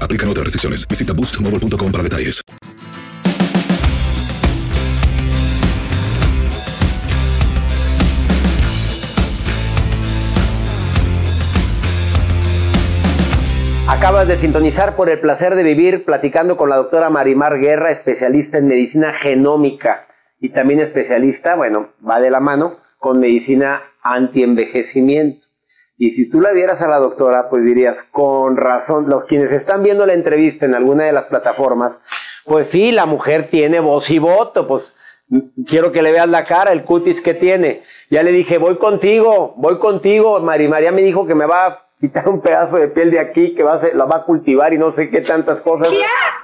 Aplican 0.00 0.28
otras 0.28 0.44
restricciones. 0.44 0.86
Visita 0.88 1.12
boostmobile.com 1.12 1.92
para 1.92 2.04
detalles. 2.04 2.42
Acabas 13.86 14.26
de 14.28 14.36
sintonizar 14.36 14.96
por 14.96 15.10
el 15.10 15.20
placer 15.20 15.54
de 15.54 15.62
vivir 15.62 16.04
platicando 16.04 16.56
con 16.56 16.70
la 16.70 16.76
doctora 16.76 17.10
Marimar 17.10 17.60
Guerra, 17.60 17.90
especialista 17.90 18.56
en 18.56 18.66
medicina 18.66 19.12
genómica 19.12 20.06
y 20.40 20.48
también 20.48 20.80
especialista, 20.80 21.54
bueno, 21.54 21.90
va 22.06 22.20
de 22.20 22.30
la 22.30 22.40
mano 22.40 22.78
con 22.98 23.20
medicina 23.20 23.82
antienvejecimiento. 24.02 25.46
Y 25.96 26.10
si 26.10 26.28
tú 26.28 26.40
la 26.40 26.52
vieras 26.52 26.82
a 26.82 26.88
la 26.88 26.98
doctora, 26.98 27.48
pues 27.48 27.64
dirías, 27.64 28.02
con 28.02 28.56
razón, 28.56 29.08
los 29.08 29.24
quienes 29.24 29.52
están 29.52 29.82
viendo 29.82 30.06
la 30.06 30.14
entrevista 30.14 30.66
en 30.66 30.74
alguna 30.74 31.04
de 31.04 31.12
las 31.12 31.26
plataformas, 31.26 32.00
pues 32.44 32.68
sí, 32.68 32.90
la 32.90 33.06
mujer 33.06 33.48
tiene 33.48 33.80
voz 33.80 34.10
y 34.10 34.18
voto, 34.18 34.66
pues 34.66 34.96
quiero 35.66 35.92
que 35.92 36.02
le 36.02 36.12
veas 36.12 36.28
la 36.28 36.44
cara, 36.44 36.72
el 36.72 36.84
cutis 36.84 37.20
que 37.20 37.34
tiene. 37.34 37.82
Ya 38.10 38.22
le 38.22 38.32
dije, 38.32 38.58
voy 38.58 38.76
contigo, 38.76 39.54
voy 39.56 39.78
contigo. 39.78 40.40
Mari 40.40 40.68
María 40.68 40.92
me 40.92 41.02
dijo 41.02 41.26
que 41.26 41.34
me 41.34 41.46
va 41.46 41.66
a 41.66 41.86
quitar 42.00 42.28
un 42.28 42.40
pedazo 42.40 42.76
de 42.76 42.88
piel 42.88 43.10
de 43.10 43.20
aquí, 43.20 43.54
que 43.54 43.62
va 43.62 43.74
a 43.74 43.94
la 43.94 44.04
va 44.04 44.16
a 44.16 44.24
cultivar 44.24 44.74
y 44.74 44.78
no 44.78 44.90
sé 44.90 45.10
qué 45.10 45.20
tantas 45.20 45.60
cosas. 45.60 45.88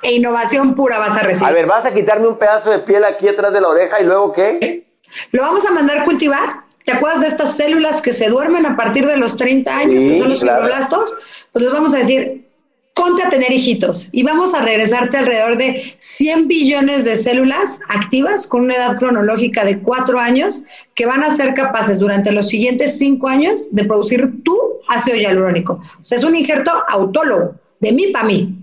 E 0.02 0.12
innovación 0.12 0.74
pura 0.74 0.98
vas 0.98 1.16
a 1.16 1.26
recibir. 1.26 1.50
A 1.50 1.52
ver, 1.52 1.66
vas 1.66 1.84
a 1.84 1.92
quitarme 1.92 2.28
un 2.28 2.38
pedazo 2.38 2.70
de 2.70 2.78
piel 2.78 3.04
aquí 3.04 3.28
atrás 3.28 3.52
de 3.52 3.60
la 3.60 3.68
oreja 3.68 4.00
y 4.00 4.04
luego 4.04 4.32
qué? 4.32 4.86
Lo 5.32 5.42
vamos 5.42 5.66
a 5.66 5.72
mandar 5.72 6.04
cultivar 6.04 6.69
¿Te 6.84 6.92
acuerdas 6.92 7.20
de 7.20 7.26
estas 7.28 7.56
células 7.56 8.00
que 8.00 8.12
se 8.12 8.28
duermen 8.28 8.66
a 8.66 8.76
partir 8.76 9.06
de 9.06 9.16
los 9.16 9.36
30 9.36 9.76
años, 9.76 10.02
que 10.02 10.14
son 10.18 10.30
los 10.30 10.40
fibroblastos? 10.40 11.14
Pues 11.52 11.64
les 11.64 11.72
vamos 11.72 11.94
a 11.94 11.98
decir, 11.98 12.46
ponte 12.94 13.22
a 13.22 13.30
tener 13.30 13.50
hijitos 13.52 14.08
y 14.12 14.22
vamos 14.22 14.54
a 14.54 14.62
regresarte 14.62 15.16
alrededor 15.16 15.56
de 15.56 15.94
100 15.98 16.48
billones 16.48 17.04
de 17.04 17.16
células 17.16 17.80
activas 17.88 18.46
con 18.46 18.64
una 18.64 18.74
edad 18.74 18.98
cronológica 18.98 19.64
de 19.64 19.78
4 19.78 20.18
años 20.18 20.64
que 20.94 21.06
van 21.06 21.22
a 21.22 21.34
ser 21.34 21.54
capaces 21.54 21.98
durante 21.98 22.32
los 22.32 22.48
siguientes 22.48 22.98
5 22.98 23.28
años 23.28 23.66
de 23.70 23.84
producir 23.84 24.42
tu 24.42 24.56
ácido 24.88 25.16
hialurónico. 25.16 25.74
O 25.74 26.04
sea, 26.04 26.18
es 26.18 26.24
un 26.24 26.36
injerto 26.36 26.72
autólogo, 26.88 27.54
de 27.80 27.92
mí 27.92 28.08
para 28.08 28.26
mí. 28.26 28.59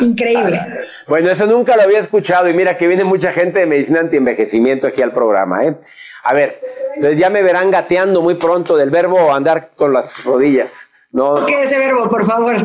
Increíble. 0.00 0.60
Bueno, 1.06 1.30
eso 1.30 1.46
nunca 1.46 1.76
lo 1.76 1.82
había 1.82 2.00
escuchado 2.00 2.48
y 2.48 2.54
mira 2.54 2.76
que 2.76 2.86
viene 2.86 3.04
mucha 3.04 3.32
gente 3.32 3.60
de 3.60 3.66
medicina 3.66 4.00
antienvejecimiento 4.00 4.86
aquí 4.86 5.02
al 5.02 5.12
programa. 5.12 5.64
¿eh? 5.64 5.76
A 6.24 6.34
ver, 6.34 6.60
entonces 6.94 7.18
ya 7.18 7.30
me 7.30 7.42
verán 7.42 7.70
gateando 7.70 8.22
muy 8.22 8.34
pronto 8.34 8.76
del 8.76 8.90
verbo 8.90 9.32
andar 9.32 9.70
con 9.76 9.92
las 9.92 10.24
rodillas. 10.24 10.88
No. 11.12 11.34
¿Qué 11.46 11.62
ese 11.62 11.78
verbo, 11.78 12.08
por 12.08 12.24
favor? 12.24 12.56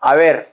A 0.00 0.14
ver, 0.14 0.52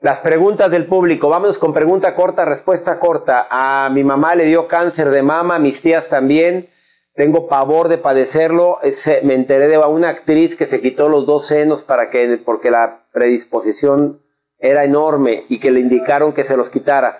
las 0.00 0.20
preguntas 0.20 0.70
del 0.70 0.86
público. 0.86 1.28
Vámonos 1.28 1.58
con 1.58 1.72
pregunta 1.72 2.14
corta, 2.14 2.44
respuesta 2.44 2.98
corta. 2.98 3.46
A 3.50 3.88
mi 3.90 4.04
mamá 4.04 4.34
le 4.34 4.44
dio 4.44 4.68
cáncer 4.68 5.10
de 5.10 5.22
mama, 5.22 5.56
a 5.56 5.58
mis 5.58 5.80
tías 5.80 6.08
también. 6.08 6.68
Tengo 7.14 7.48
pavor 7.48 7.88
de 7.88 7.98
padecerlo. 7.98 8.78
me 9.22 9.34
enteré 9.34 9.68
de 9.68 9.78
una 9.78 10.10
actriz 10.10 10.54
que 10.54 10.66
se 10.66 10.82
quitó 10.82 11.08
los 11.08 11.24
dos 11.24 11.46
senos 11.46 11.82
para 11.82 12.10
que, 12.10 12.38
porque 12.44 12.70
la 12.70 13.00
predisposición 13.12 14.20
era 14.58 14.84
enorme 14.84 15.44
y 15.48 15.60
que 15.60 15.70
le 15.70 15.80
indicaron 15.80 16.32
que 16.32 16.44
se 16.44 16.56
los 16.56 16.70
quitara. 16.70 17.18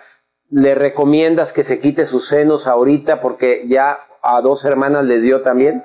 ¿Le 0.49 0.75
recomiendas 0.75 1.53
que 1.53 1.63
se 1.63 1.79
quite 1.79 2.05
sus 2.05 2.27
senos 2.27 2.67
ahorita 2.67 3.21
porque 3.21 3.65
ya 3.67 3.99
a 4.23 4.41
dos 4.41 4.63
hermanas 4.65 5.03
les 5.05 5.21
dio 5.21 5.41
también? 5.41 5.83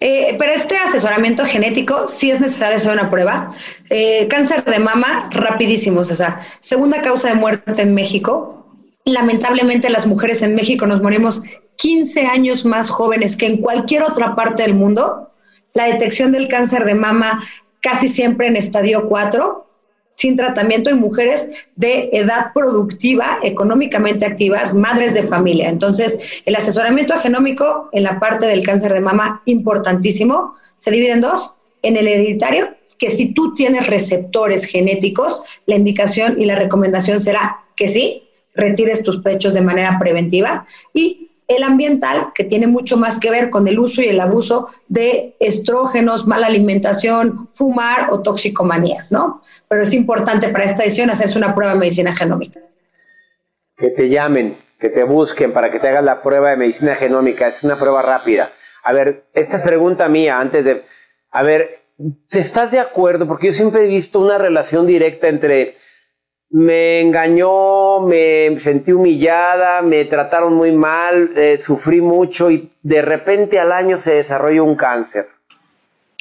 Eh, 0.00 0.36
pero 0.38 0.52
este 0.52 0.76
asesoramiento 0.76 1.44
genético 1.44 2.08
sí 2.08 2.30
es 2.30 2.40
necesario 2.40 2.76
hacer 2.76 2.92
una 2.92 3.10
prueba. 3.10 3.50
Eh, 3.88 4.26
cáncer 4.28 4.64
de 4.64 4.78
mama, 4.78 5.28
rapidísimo, 5.32 6.04
sea, 6.04 6.40
Segunda 6.60 7.02
causa 7.02 7.28
de 7.28 7.34
muerte 7.34 7.82
en 7.82 7.94
México. 7.94 8.66
Lamentablemente 9.04 9.90
las 9.90 10.06
mujeres 10.06 10.42
en 10.42 10.54
México 10.54 10.86
nos 10.86 11.02
morimos 11.02 11.42
15 11.76 12.26
años 12.26 12.64
más 12.64 12.90
jóvenes 12.90 13.36
que 13.36 13.46
en 13.46 13.58
cualquier 13.58 14.02
otra 14.02 14.34
parte 14.34 14.62
del 14.62 14.74
mundo. 14.74 15.30
La 15.72 15.84
detección 15.84 16.32
del 16.32 16.48
cáncer 16.48 16.84
de 16.84 16.94
mama 16.94 17.42
casi 17.80 18.08
siempre 18.08 18.48
en 18.48 18.56
estadio 18.56 19.08
4 19.08 19.69
sin 20.20 20.36
tratamiento 20.36 20.90
y 20.90 20.94
mujeres 20.94 21.48
de 21.76 22.10
edad 22.12 22.52
productiva, 22.52 23.38
económicamente 23.42 24.26
activas, 24.26 24.74
madres 24.74 25.14
de 25.14 25.22
familia. 25.22 25.70
Entonces, 25.70 26.42
el 26.44 26.56
asesoramiento 26.56 27.18
genómico 27.18 27.88
en 27.92 28.02
la 28.02 28.20
parte 28.20 28.46
del 28.46 28.62
cáncer 28.62 28.92
de 28.92 29.00
mama, 29.00 29.40
importantísimo, 29.46 30.56
se 30.76 30.90
divide 30.90 31.12
en 31.12 31.22
dos, 31.22 31.54
en 31.80 31.96
el 31.96 32.06
hereditario, 32.06 32.68
que 32.98 33.10
si 33.10 33.32
tú 33.32 33.54
tienes 33.54 33.86
receptores 33.86 34.66
genéticos, 34.66 35.40
la 35.64 35.76
indicación 35.76 36.38
y 36.38 36.44
la 36.44 36.56
recomendación 36.56 37.22
será 37.22 37.56
que 37.74 37.88
sí, 37.88 38.22
retires 38.54 39.02
tus 39.02 39.22
pechos 39.22 39.54
de 39.54 39.62
manera 39.62 39.98
preventiva, 39.98 40.66
y 40.92 41.29
el 41.50 41.64
ambiental, 41.64 42.32
que 42.34 42.44
tiene 42.44 42.68
mucho 42.68 42.96
más 42.96 43.18
que 43.18 43.30
ver 43.30 43.50
con 43.50 43.66
el 43.66 43.78
uso 43.78 44.02
y 44.02 44.08
el 44.08 44.20
abuso 44.20 44.68
de 44.88 45.36
estrógenos, 45.40 46.26
mala 46.26 46.46
alimentación, 46.46 47.48
fumar 47.50 48.12
o 48.12 48.20
toxicomanías, 48.20 49.10
¿no? 49.10 49.42
Pero 49.68 49.82
es 49.82 49.92
importante 49.92 50.48
para 50.48 50.64
esta 50.64 50.84
edición 50.84 51.10
hacerse 51.10 51.36
una 51.36 51.54
prueba 51.54 51.72
de 51.72 51.80
medicina 51.80 52.14
genómica. 52.14 52.60
Que 53.76 53.90
te 53.90 54.08
llamen. 54.08 54.58
que 54.78 54.88
te 54.88 55.04
busquen 55.04 55.52
para 55.52 55.70
que 55.70 55.78
te 55.78 55.88
hagas 55.88 56.04
la 56.04 56.22
prueba 56.22 56.50
de 56.50 56.56
medicina 56.56 56.94
genómica. 56.94 57.48
Es 57.48 57.64
una 57.64 57.76
prueba 57.76 58.00
rápida. 58.00 58.48
A 58.82 58.92
ver, 58.94 59.24
esta 59.34 59.58
es 59.58 59.62
pregunta 59.62 60.08
mía 60.08 60.38
antes 60.38 60.64
de... 60.64 60.84
A 61.32 61.42
ver, 61.42 61.82
¿estás 62.30 62.70
de 62.70 62.78
acuerdo? 62.78 63.26
Porque 63.26 63.48
yo 63.48 63.52
siempre 63.52 63.84
he 63.84 63.88
visto 63.88 64.20
una 64.20 64.38
relación 64.38 64.86
directa 64.86 65.28
entre 65.28 65.76
me 66.50 67.00
engañó, 67.00 67.48
me 68.02 68.58
sentí 68.58 68.92
humillada, 68.92 69.82
me 69.82 70.04
trataron 70.04 70.54
muy 70.54 70.72
mal, 70.72 71.30
eh, 71.36 71.58
sufrí 71.58 72.00
mucho 72.00 72.50
y 72.50 72.70
de 72.82 73.02
repente 73.02 73.58
al 73.58 73.72
año 73.72 73.98
se 73.98 74.14
desarrolló 74.14 74.64
un 74.64 74.76
cáncer. 74.76 75.26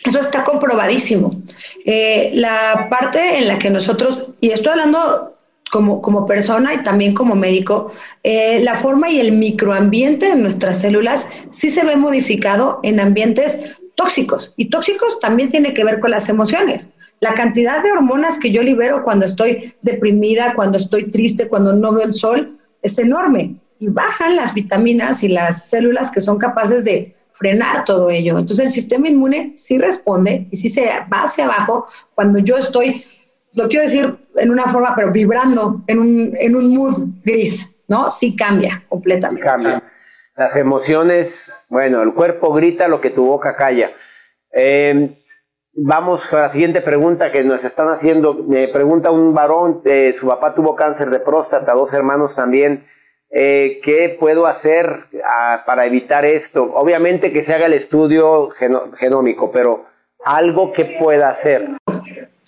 Eso 0.04 0.20
está 0.20 0.44
comprobadísimo. 0.44 1.42
Eh, 1.86 2.32
la 2.34 2.88
parte 2.90 3.38
en 3.38 3.48
la 3.48 3.60
que 3.60 3.70
nosotros, 3.70 4.28
y 4.40 4.52
estoy 4.52 4.72
hablando 4.72 5.36
como, 5.72 6.02
como 6.02 6.26
persona 6.26 6.74
y 6.74 6.84
también 6.84 7.14
como 7.14 7.36
médico, 7.36 7.92
eh, 8.24 8.60
la 8.64 8.76
forma 8.76 9.10
y 9.10 9.20
el 9.20 9.34
microambiente 9.34 10.30
de 10.30 10.36
nuestras 10.36 10.82
células 10.82 11.28
sí 11.50 11.70
se 11.70 11.84
ve 11.84 11.96
modificado 11.96 12.80
en 12.84 13.00
ambientes 13.00 13.76
tóxicos. 14.00 14.54
Y 14.56 14.70
tóxicos 14.70 15.20
también 15.20 15.52
tiene 15.52 15.74
que 15.74 15.84
ver 15.84 16.00
con 16.00 16.12
las 16.12 16.30
emociones. 16.30 16.92
La 17.20 17.34
cantidad 17.34 17.84
de 17.84 17.92
hormonas 17.92 18.38
que 18.38 18.50
yo 18.50 18.64
libero 18.64 19.04
cuando 19.04 19.26
estoy 19.26 19.74
deprimida, 19.82 20.54
cuando 20.56 20.78
estoy 20.78 21.12
triste, 21.12 21.50
cuando 21.50 21.74
no 21.74 21.92
veo 21.92 22.06
el 22.06 22.14
sol, 22.14 22.58
es 22.82 22.98
enorme. 22.98 23.58
Y 23.78 23.90
bajan 23.90 24.38
las 24.38 24.54
vitaminas 24.54 25.22
y 25.24 25.28
las 25.28 25.70
células 25.70 26.12
que 26.12 26.22
son 26.22 26.38
capaces 26.38 26.86
de 26.86 27.14
frenar 27.34 27.84
todo 27.84 28.10
ello. 28.10 28.40
Entonces 28.40 28.68
el 28.68 28.72
sistema 28.72 29.10
inmune 29.10 29.52
sí 29.58 29.78
responde 29.78 30.48
y 30.50 30.56
sí 30.56 30.70
se 30.70 30.86
va 31.12 31.24
hacia 31.24 31.44
abajo 31.44 31.86
cuando 32.16 32.40
yo 32.40 32.58
estoy, 32.58 33.04
lo 33.52 33.68
quiero 33.68 33.84
decir 33.84 34.16
en 34.38 34.50
una 34.50 34.64
forma, 34.72 34.94
pero 34.96 35.12
vibrando 35.12 35.82
en 35.88 36.00
un, 36.00 36.38
en 36.40 36.56
un 36.56 36.74
mood 36.74 37.04
gris, 37.26 37.84
¿no? 37.90 38.10
Sí 38.10 38.34
cambia 38.38 38.82
completamente. 38.88 39.46
Cambia. 39.46 39.84
Las 40.40 40.56
emociones, 40.56 41.54
bueno, 41.68 42.02
el 42.02 42.14
cuerpo 42.14 42.54
grita 42.54 42.88
lo 42.88 43.02
que 43.02 43.10
tu 43.10 43.26
boca 43.26 43.58
calla. 43.58 43.92
Eh, 44.54 45.10
vamos 45.74 46.32
a 46.32 46.38
la 46.38 46.50
siguiente 46.50 46.80
pregunta 46.80 47.30
que 47.34 47.44
nos 47.44 47.66
están 47.66 47.90
haciendo. 47.90 48.46
Me 48.48 48.70
pregunta 48.70 49.12
un 49.12 49.34
varón, 49.34 49.82
eh, 49.84 50.14
su 50.14 50.28
papá 50.28 50.56
tuvo 50.56 50.78
cáncer 50.78 51.10
de 51.10 51.20
próstata, 51.20 51.74
dos 51.74 51.92
hermanos 51.92 52.36
también. 52.36 52.86
Eh, 53.30 53.82
¿Qué 53.84 54.16
puedo 54.18 54.48
hacer 54.48 54.88
ah, 55.26 55.64
para 55.66 55.86
evitar 55.86 56.24
esto? 56.24 56.74
Obviamente 56.74 57.34
que 57.34 57.44
se 57.44 57.54
haga 57.54 57.66
el 57.66 57.74
estudio 57.74 58.50
genómico, 58.96 59.52
pero 59.52 59.88
algo 60.24 60.72
que 60.72 60.86
pueda 60.86 61.28
hacer. 61.28 61.68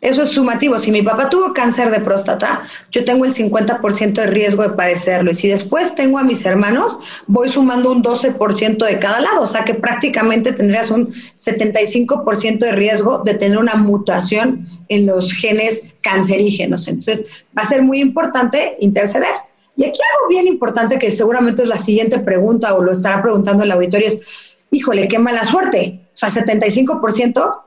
Eso 0.01 0.23
es 0.23 0.29
sumativo. 0.29 0.79
Si 0.79 0.91
mi 0.91 1.03
papá 1.03 1.29
tuvo 1.29 1.53
cáncer 1.53 1.91
de 1.91 1.99
próstata, 1.99 2.63
yo 2.91 3.05
tengo 3.05 3.23
el 3.23 3.33
50% 3.33 4.13
de 4.13 4.27
riesgo 4.27 4.63
de 4.63 4.69
padecerlo. 4.69 5.29
Y 5.29 5.35
si 5.35 5.47
después 5.47 5.93
tengo 5.93 6.17
a 6.17 6.23
mis 6.23 6.43
hermanos, 6.43 6.97
voy 7.27 7.49
sumando 7.49 7.91
un 7.91 8.03
12% 8.03 8.83
de 8.83 8.99
cada 8.99 9.21
lado. 9.21 9.41
O 9.43 9.45
sea 9.45 9.63
que 9.63 9.75
prácticamente 9.75 10.53
tendrías 10.53 10.89
un 10.89 11.07
75% 11.07 12.57
de 12.57 12.71
riesgo 12.71 13.19
de 13.19 13.35
tener 13.35 13.59
una 13.59 13.75
mutación 13.75 14.67
en 14.89 15.05
los 15.05 15.31
genes 15.33 15.93
cancerígenos. 16.01 16.87
Entonces, 16.87 17.45
va 17.55 17.61
a 17.61 17.67
ser 17.67 17.83
muy 17.83 18.01
importante 18.01 18.77
interceder. 18.79 19.35
Y 19.77 19.85
aquí 19.85 19.99
algo 20.13 20.29
bien 20.29 20.47
importante 20.47 20.97
que 20.97 21.11
seguramente 21.11 21.61
es 21.61 21.69
la 21.69 21.77
siguiente 21.77 22.17
pregunta 22.19 22.73
o 22.73 22.81
lo 22.81 22.91
estará 22.91 23.21
preguntando 23.21 23.63
el 23.63 23.71
auditorio 23.71 24.07
es, 24.07 24.57
híjole, 24.71 25.07
qué 25.07 25.19
mala 25.19 25.45
suerte. 25.45 26.01
O 26.07 26.17
sea, 26.17 26.29
75%, 26.29 27.61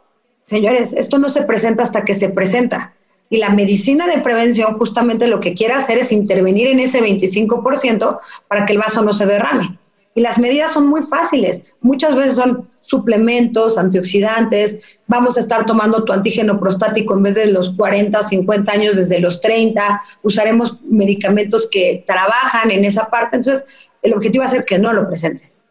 señores, 0.44 0.92
esto 0.92 1.18
no 1.18 1.30
se 1.30 1.42
presenta 1.42 1.82
hasta 1.82 2.04
que 2.04 2.14
se 2.14 2.28
presenta. 2.28 2.92
Y 3.30 3.38
la 3.38 3.50
medicina 3.50 4.06
de 4.06 4.20
prevención 4.20 4.78
justamente 4.78 5.26
lo 5.26 5.40
que 5.40 5.54
quiere 5.54 5.74
hacer 5.74 5.98
es 5.98 6.12
intervenir 6.12 6.68
en 6.68 6.80
ese 6.80 7.00
25% 7.02 8.20
para 8.48 8.66
que 8.66 8.74
el 8.74 8.78
vaso 8.78 9.02
no 9.02 9.12
se 9.12 9.26
derrame. 9.26 9.78
Y 10.14 10.20
las 10.20 10.38
medidas 10.38 10.72
son 10.72 10.86
muy 10.86 11.02
fáciles. 11.02 11.74
Muchas 11.80 12.14
veces 12.14 12.36
son 12.36 12.68
suplementos, 12.82 13.78
antioxidantes. 13.78 15.00
Vamos 15.08 15.36
a 15.36 15.40
estar 15.40 15.66
tomando 15.66 16.04
tu 16.04 16.12
antígeno 16.12 16.60
prostático 16.60 17.14
en 17.14 17.24
vez 17.24 17.34
de 17.34 17.50
los 17.50 17.70
40, 17.74 18.22
50 18.22 18.72
años, 18.72 18.96
desde 18.96 19.18
los 19.18 19.40
30. 19.40 20.00
Usaremos 20.22 20.80
medicamentos 20.84 21.68
que 21.68 22.04
trabajan 22.06 22.70
en 22.70 22.84
esa 22.84 23.10
parte. 23.10 23.38
Entonces, 23.38 23.88
el 24.02 24.14
objetivo 24.14 24.42
va 24.42 24.48
a 24.48 24.52
ser 24.52 24.64
que 24.64 24.78
no 24.78 24.92
lo 24.92 25.08
presentes. 25.08 25.62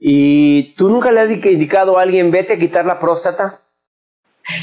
¿Y 0.00 0.74
tú 0.74 0.88
nunca 0.88 1.12
le 1.12 1.20
has 1.20 1.30
indicado 1.30 1.96
a 1.96 2.02
alguien, 2.02 2.32
vete 2.32 2.54
a 2.54 2.58
quitar 2.58 2.84
la 2.84 2.98
próstata? 2.98 3.61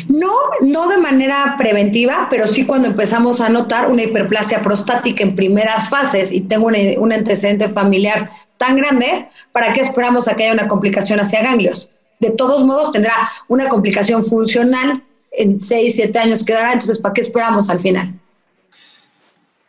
No, 0.08 0.32
no 0.62 0.89
de 0.89 0.98
manera 0.98 1.56
preventiva, 1.58 2.28
pero 2.30 2.48
sí 2.48 2.65
cuando 2.65 2.88
empezamos 2.88 3.39
a 3.39 3.50
notar 3.50 3.89
una 3.89 4.04
hiperplasia 4.04 4.62
prostática 4.62 5.24
en 5.24 5.36
primeras 5.36 5.89
fases 5.89 6.32
y 6.32 6.42
tengo 6.42 6.68
un, 6.68 7.13
antecedente 7.13 7.70
familiar 7.70 8.30
tan 8.58 8.76
grande, 8.76 9.30
¿para 9.52 9.72
qué 9.74 9.82
esperamos 9.82 10.28
a 10.28 10.36
que 10.36 10.44
haya 10.44 10.54
una 10.54 10.68
complicación 10.68 11.20
hacia 11.20 11.42
ganglios? 11.42 11.92
De 12.20 12.32
todos 12.32 12.63
modos, 12.65 12.92
tendrá 12.92 13.13
una 13.48 13.70
complicación 13.70 14.24
funcional 14.26 15.02
en 15.32 15.62
6, 15.62 15.96
7 15.96 16.20
años 16.20 16.44
quedará, 16.44 16.74
entonces 16.74 17.00
¿para 17.00 17.13
qué 17.13 17.22
esperamos 17.22 17.70
al 17.70 17.80
final? 17.80 18.13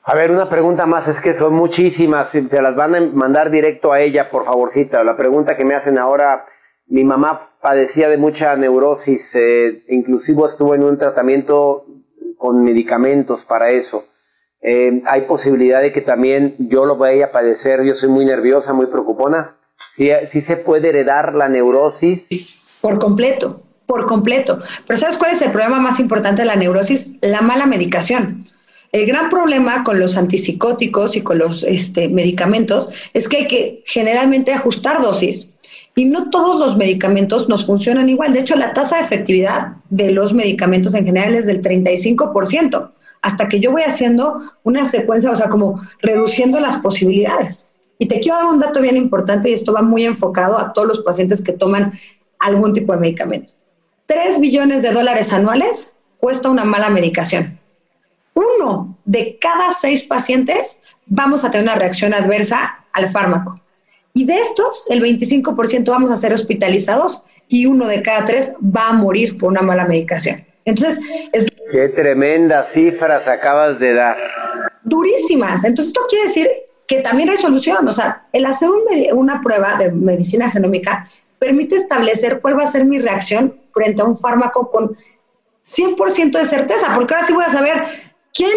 A 0.03 0.15
ver, 0.15 0.33
una 0.33 0.49
pregunta 0.49 0.87
más, 0.87 1.07
es 1.07 1.21
que 1.21 1.35
son 1.35 1.55
muchísimas, 1.55 2.31
se 2.31 2.63
las 2.63 2.75
van 2.75 2.95
a 2.95 3.01
mandar 3.01 3.51
directo 3.51 3.93
a 3.93 4.01
ella, 4.01 4.31
por 4.31 4.45
favorcita. 4.45 5.05
La 5.05 5.17
pregunta 5.17 5.57
que 5.57 5.65
me 5.65 5.75
hacen 5.75 5.99
ahora 5.99 6.47
mi 6.91 7.05
mamá 7.05 7.41
padecía 7.63 8.09
de 8.09 8.19
mucha 8.19 8.55
neurosis, 8.57 9.35
eh, 9.37 9.83
inclusive 9.89 10.43
estuvo 10.45 10.75
en 10.75 10.83
un 10.83 10.99
tratamiento 10.99 11.87
con 12.37 12.65
medicamentos 12.65 13.45
para 13.45 13.71
eso. 13.71 14.05
Eh, 14.61 15.01
hay 15.07 15.23
posibilidad 15.23 15.81
de 15.81 15.93
que 15.93 16.01
también 16.01 16.57
yo 16.59 16.85
lo 16.85 16.97
vaya 16.97 17.27
a 17.27 17.33
padecer, 17.33 17.85
yo 17.85 17.95
soy 17.95 18.09
muy 18.09 18.25
nerviosa, 18.25 18.73
muy 18.73 18.87
preocupona. 18.87 19.57
¿Sí, 19.77 20.11
sí 20.29 20.41
se 20.41 20.57
puede 20.57 20.89
heredar 20.89 21.35
la 21.35 21.49
neurosis? 21.49 22.71
Por 22.81 22.99
completo, 22.99 23.63
por 23.87 24.07
completo. 24.07 24.59
Pero 24.87 24.99
¿sabes 24.99 25.17
cuál 25.17 25.31
es 25.31 25.43
el 25.43 25.53
problema 25.53 25.79
más 25.79 26.01
importante 26.01 26.43
de 26.43 26.47
la 26.47 26.57
neurosis? 26.57 27.19
La 27.23 27.41
mala 27.41 27.67
medicación. 27.67 28.47
El 28.91 29.07
gran 29.07 29.31
problema 29.31 29.85
con 29.85 30.01
los 30.01 30.17
antipsicóticos 30.17 31.15
y 31.15 31.23
con 31.23 31.39
los 31.39 31.63
este, 31.63 32.09
medicamentos 32.09 32.89
es 33.15 33.29
que 33.29 33.37
hay 33.37 33.47
que 33.47 33.83
generalmente 33.87 34.53
ajustar 34.53 35.01
dosis 35.01 35.55
y 36.01 36.07
no 36.07 36.25
todos 36.25 36.59
los 36.59 36.79
medicamentos 36.79 37.51
nos 37.51 37.67
funcionan 37.67 38.09
igual. 38.09 38.33
De 38.33 38.41
hecho, 38.41 38.57
la 38.57 38.73
tasa 38.73 38.97
de 38.97 39.03
efectividad 39.03 39.73
de 39.91 40.13
los 40.13 40.33
medicamentos 40.33 40.95
en 40.95 41.05
general 41.05 41.35
es 41.35 41.45
del 41.45 41.61
35%, 41.61 42.91
hasta 43.21 43.49
que 43.51 43.61
yo 43.61 43.71
voy 43.71 43.83
haciendo 43.83 44.41
una 44.63 44.87
secuencia, 44.87 45.31
o 45.31 45.35
sea, 45.35 45.51
como 45.51 45.79
reduciendo 46.01 46.59
las 46.59 46.79
posibilidades. 46.79 47.67
Y 47.99 48.07
te 48.07 48.19
quiero 48.19 48.39
dar 48.39 48.47
un 48.47 48.61
dato 48.61 48.81
bien 48.81 48.97
importante 48.97 49.51
y 49.51 49.53
esto 49.53 49.75
va 49.75 49.83
muy 49.83 50.07
enfocado 50.07 50.59
a 50.59 50.73
todos 50.73 50.89
los 50.89 51.01
pacientes 51.01 51.45
que 51.45 51.53
toman 51.53 51.93
algún 52.39 52.73
tipo 52.73 52.95
de 52.95 53.01
medicamento. 53.01 53.53
3 54.07 54.41
billones 54.41 54.81
de 54.81 54.93
dólares 54.93 55.35
anuales 55.35 55.97
cuesta 56.17 56.49
una 56.49 56.65
mala 56.65 56.89
medicación. 56.89 57.59
Uno 58.33 58.97
de 59.05 59.37
cada 59.39 59.75
seis 59.75 60.05
pacientes 60.05 60.81
vamos 61.05 61.45
a 61.45 61.51
tener 61.51 61.65
una 61.65 61.77
reacción 61.77 62.15
adversa 62.15 62.87
al 62.95 63.11
fármaco. 63.11 63.61
Y 64.13 64.27
de 64.27 64.41
estos, 64.41 64.85
el 64.91 65.03
25% 65.03 65.85
vamos 65.91 66.11
a 66.11 66.17
ser 66.17 66.33
hospitalizados 66.33 67.25
y 67.49 67.67
uno 67.67 67.87
de 67.87 68.03
cada 68.03 68.25
tres 68.25 68.53
va 68.61 68.89
a 68.89 68.93
morir 68.93 69.39
por 69.39 69.51
una 69.51 69.63
mala 69.63 69.87
medicación. 69.87 70.45
Entonces, 70.65 71.01
es... 71.33 71.47
Qué 71.73 71.89
tremendas 71.89 72.73
cifras 72.73 73.29
acabas 73.29 73.79
de 73.79 73.95
dar. 73.95 74.17
Durísimas. 74.83 75.65
Entonces, 75.65 75.89
esto 75.89 76.03
quiere 76.09 76.27
decir 76.27 76.49
que 76.87 77.01
también 77.01 77.31
hay 77.31 77.37
solución. 77.37 77.87
O 77.87 77.93
sea, 77.93 78.27
el 78.33 78.47
hacer 78.47 78.69
una 79.13 79.41
prueba 79.41 79.77
de 79.77 79.91
medicina 79.93 80.51
genómica 80.51 81.07
permite 81.39 81.77
establecer 81.77 82.41
cuál 82.41 82.59
va 82.59 82.65
a 82.65 82.67
ser 82.67 82.85
mi 82.85 82.99
reacción 82.99 83.55
frente 83.73 84.03
a 84.03 84.05
un 84.05 84.17
fármaco 84.17 84.71
con 84.71 84.97
100% 85.65 86.33
de 86.33 86.45
certeza, 86.45 86.95
porque 86.95 87.15
ahora 87.15 87.27
sí 87.27 87.33
voy 87.33 87.45
a 87.45 87.51
saber 87.51 87.75
quién 88.33 88.51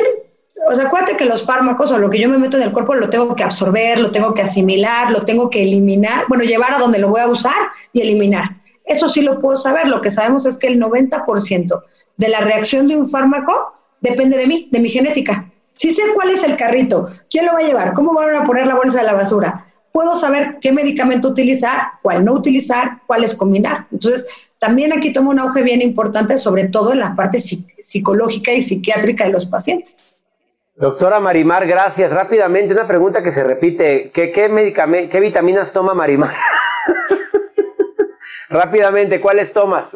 o 0.66 0.76
sea, 0.76 0.86
acuérdate 0.86 1.18
que 1.18 1.26
los 1.26 1.46
fármacos 1.46 1.92
o 1.92 1.98
lo 1.98 2.10
que 2.10 2.20
yo 2.20 2.30
me 2.30 2.38
meto 2.38 2.58
en 2.58 2.64
el 2.64 2.72
cuerpo 2.72 2.96
lo 2.96 3.10
tengo 3.10 3.36
que 3.36 3.44
absorber, 3.44 4.00
lo 4.00 4.12
tengo 4.12 4.34
que 4.34 4.44
asimilar, 4.44 5.12
lo 5.12 5.24
tengo 5.24 5.50
que 5.50 5.64
eliminar, 5.64 6.26
bueno, 6.30 6.44
llevar 6.44 6.74
a 6.74 6.80
donde 6.80 7.00
lo 7.00 7.10
voy 7.10 7.22
a 7.22 7.28
usar 7.28 7.72
y 7.92 8.02
eliminar. 8.02 8.62
Eso 8.86 9.08
sí 9.08 9.22
lo 9.22 9.40
puedo 9.40 9.56
saber. 9.56 9.88
Lo 9.88 10.02
que 10.02 10.10
sabemos 10.10 10.46
es 10.46 10.58
que 10.58 10.68
el 10.68 10.80
90% 10.80 11.84
de 12.18 12.28
la 12.28 12.42
reacción 12.42 12.88
de 12.88 12.98
un 12.98 13.10
fármaco 13.10 13.74
depende 14.02 14.38
de 14.38 14.48
mí, 14.48 14.70
de 14.72 14.80
mi 14.80 14.90
genética. 14.90 15.50
Si 15.74 15.94
sé 15.94 16.04
cuál 16.14 16.30
es 16.30 16.44
el 16.44 16.56
carrito, 16.56 17.10
quién 17.30 17.46
lo 17.46 17.54
va 17.54 17.60
a 17.60 17.64
llevar, 17.64 17.94
cómo 17.94 18.14
van 18.14 18.36
a 18.36 18.44
poner 18.44 18.68
la 18.68 18.76
bolsa 18.76 19.00
de 19.00 19.06
la 19.06 19.14
basura, 19.14 19.74
puedo 19.92 20.16
saber 20.16 20.58
qué 20.62 20.72
medicamento 20.72 21.30
utilizar, 21.30 21.94
cuál 22.02 22.24
no 22.26 22.34
utilizar, 22.34 23.02
cuáles 23.08 23.34
combinar. 23.34 23.88
Entonces, 23.92 24.28
también 24.60 24.94
aquí 24.94 25.14
toma 25.14 25.32
un 25.32 25.40
auge 25.40 25.62
bien 25.64 25.82
importante, 25.82 26.38
sobre 26.38 26.68
todo 26.68 26.92
en 26.94 27.00
la 27.00 27.16
parte 27.16 27.40
psicológica 27.40 28.54
y 28.54 28.62
psiquiátrica 28.62 29.26
de 29.26 29.32
los 29.32 29.46
pacientes. 29.46 30.13
Doctora 30.76 31.20
Marimar, 31.20 31.68
gracias. 31.68 32.12
Rápidamente, 32.12 32.74
una 32.74 32.88
pregunta 32.88 33.22
que 33.22 33.32
se 33.32 33.44
repite. 33.44 34.10
¿Qué, 34.12 34.32
qué, 34.32 35.08
qué 35.12 35.20
vitaminas 35.20 35.72
toma 35.72 35.94
Marimar? 35.94 36.34
Rápidamente, 38.50 39.22
¿cuáles 39.22 39.54
tomas? 39.54 39.96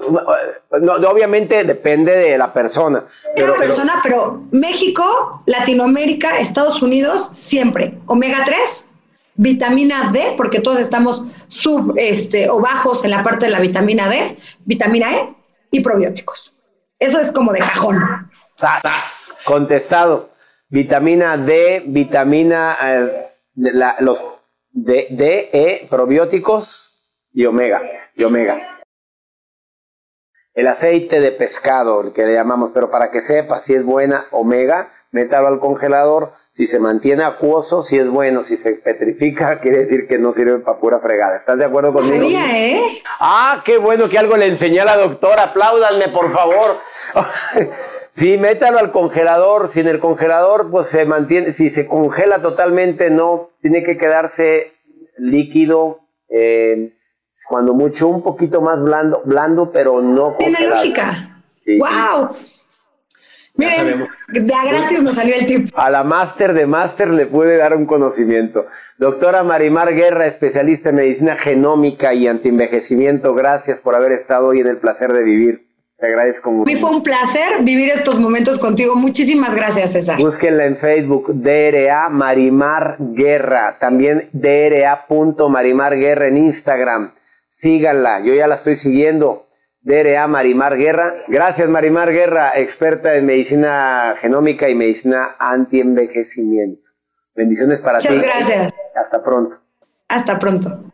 No, 0.82 0.94
obviamente 1.10 1.64
depende 1.64 2.16
de 2.16 2.38
la 2.38 2.54
persona. 2.54 3.04
Pero, 3.36 3.56
persona, 3.56 3.94
pero 4.04 4.44
México, 4.52 5.44
Latinoamérica, 5.46 6.40
Estados 6.40 6.82
Unidos, 6.82 7.30
siempre. 7.34 8.00
Omega 8.08 8.44
3, 8.46 8.92
vitamina 9.36 10.10
D, 10.12 10.34
porque 10.38 10.60
todos 10.60 10.80
estamos 10.80 11.24
sub 11.48 11.94
este, 11.98 12.50
o 12.50 12.60
bajos 12.60 13.06
en 13.06 13.12
la 13.12 13.24
parte 13.24 13.46
de 13.46 13.52
la 13.52 13.60
vitamina 13.60 14.10
D, 14.10 14.38
vitamina 14.66 15.12
E 15.12 15.36
y 15.72 15.82
probióticos. 15.82 16.54
Eso 16.98 17.20
es 17.20 17.32
como 17.32 17.54
de 17.54 17.60
cajón. 17.60 18.32
Contestado. 19.44 20.32
Vitamina 20.70 21.38
D, 21.38 21.84
vitamina, 21.88 22.78
eh, 22.82 23.22
la- 23.56 23.96
los 24.00 24.22
D, 24.72 25.08
D, 25.12 25.50
E, 25.54 25.88
probióticos 25.90 27.16
y 27.34 27.46
omega. 27.46 27.82
Y 28.16 28.24
omega. 28.24 28.80
El 30.54 30.68
aceite 30.68 31.20
de 31.20 31.32
pescado, 31.32 32.02
el 32.02 32.14
que 32.14 32.26
le 32.26 32.34
llamamos, 32.34 32.72
pero 32.74 32.90
para 32.90 33.12
que 33.12 33.22
sepa 33.22 33.60
si 33.60 33.76
es 33.76 33.86
buena 33.86 34.26
omega, 34.32 34.92
métalo 35.12 35.48
al 35.48 35.60
congelador. 35.60 36.34
Si 36.52 36.66
se 36.66 36.80
mantiene 36.80 37.24
acuoso, 37.24 37.84
si 37.84 38.00
es 38.00 38.10
bueno, 38.10 38.42
si 38.42 38.58
se 38.58 38.74
petrifica, 38.74 39.60
quiere 39.62 39.78
decir 39.80 40.08
que 40.08 40.18
no 40.18 40.32
sirve 40.34 40.58
para 40.60 40.80
pura 40.80 41.00
fregada. 41.00 41.36
¿Estás 41.36 41.60
de 41.60 41.66
acuerdo 41.66 41.94
conmigo? 41.94 42.16
Sabía, 42.16 42.68
¿eh? 42.70 43.02
Ah, 43.20 43.62
qué 43.64 43.78
bueno 43.78 44.10
que 44.10 44.18
algo 44.18 44.36
le 44.36 44.48
enseñé 44.48 44.80
a 44.82 44.86
la 44.86 44.98
doctora. 44.98 45.44
Apláudanme, 45.44 46.08
por 46.10 46.34
favor. 46.34 46.78
sí, 48.18 48.38
métalo 48.38 48.80
al 48.80 48.92
congelador. 48.92 49.68
Si 49.68 49.80
en 49.80 49.88
el 49.88 50.00
congelador, 50.00 50.70
pues 50.70 50.88
se 50.88 51.06
mantiene, 51.06 51.54
si 51.54 51.70
se 51.70 51.86
congela 51.88 52.42
totalmente, 52.42 53.10
no, 53.10 53.52
tiene 53.62 53.84
que 53.84 53.98
quedarse 53.98 54.74
líquido, 55.18 56.00
eh, 56.30 56.94
cuando 57.48 57.74
mucho, 57.74 58.08
un 58.08 58.24
poquito 58.24 58.62
más 58.62 58.82
blando, 58.82 59.22
blando, 59.24 59.72
pero 59.72 60.02
no 60.02 60.36
Tiene 60.38 60.54
congelado. 60.56 60.76
lógica. 60.76 61.42
Sí, 61.58 61.78
¡Wow! 61.80 62.36
Miren, 63.56 64.08
de 64.28 64.54
a 64.54 64.66
gratis 64.66 65.02
nos 65.02 65.16
salió 65.16 65.34
el 65.36 65.48
tip. 65.48 65.68
A 65.76 65.90
la 65.90 66.04
máster 66.04 66.54
de 66.54 66.68
máster 66.68 67.10
le 67.10 67.26
puede 67.26 67.58
dar 67.58 67.76
un 67.76 67.88
conocimiento. 67.88 68.68
Doctora 69.00 69.42
Marimar 69.44 69.96
Guerra, 69.96 70.28
especialista 70.28 70.90
en 70.90 70.96
medicina 70.98 71.36
genómica 71.36 72.14
y 72.14 72.28
antienvejecimiento, 72.28 73.34
gracias 73.34 73.80
por 73.80 73.96
haber 73.96 74.12
estado 74.12 74.48
hoy 74.48 74.60
en 74.60 74.68
el 74.68 74.78
placer 74.78 75.12
de 75.12 75.24
vivir. 75.24 75.67
Te 75.98 76.06
agradezco 76.06 76.52
mucho. 76.52 76.78
fue 76.78 76.92
un 76.92 77.02
placer 77.02 77.64
vivir 77.64 77.90
estos 77.90 78.20
momentos 78.20 78.60
contigo. 78.60 78.96
Muchísimas 78.96 79.56
gracias, 79.56 79.94
César. 79.94 80.20
Búsquenla 80.20 80.66
en 80.66 80.78
Facebook, 80.78 81.34
DRA 81.34 82.10
Marimar 82.10 82.98
Guerra. 83.00 83.78
También 83.80 84.30
DRA.Marimar 84.32 85.98
Guerra 85.98 86.28
en 86.28 86.38
Instagram. 86.38 87.14
Síganla, 87.48 88.20
yo 88.20 88.36
ya 88.36 88.48
la 88.48 88.56
estoy 88.56 88.76
siguiendo. 88.76 89.48
DRA 89.82 90.28
Marimar 90.28 90.78
Guerra. 90.78 91.16
Gracias 91.28 91.68
Marimar 91.68 92.12
Guerra, 92.12 92.52
experta 92.56 93.16
en 93.16 93.26
medicina 93.26 94.14
genómica 94.20 94.70
y 94.70 94.76
medicina 94.76 95.36
antienvejecimiento. 95.40 96.88
Bendiciones 97.34 97.82
para 97.82 97.98
ti. 97.98 98.10
Muchas 98.10 98.24
gracias. 98.24 98.74
Hasta 98.96 99.24
pronto. 99.24 99.58
Hasta 100.08 100.38
pronto. 100.38 100.94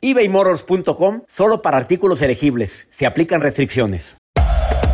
ebaymotors.com 0.00 1.22
solo 1.26 1.62
para 1.62 1.76
artículos 1.76 2.22
elegibles. 2.22 2.86
Se 2.90 3.06
aplican 3.06 3.40
restricciones. 3.40 4.18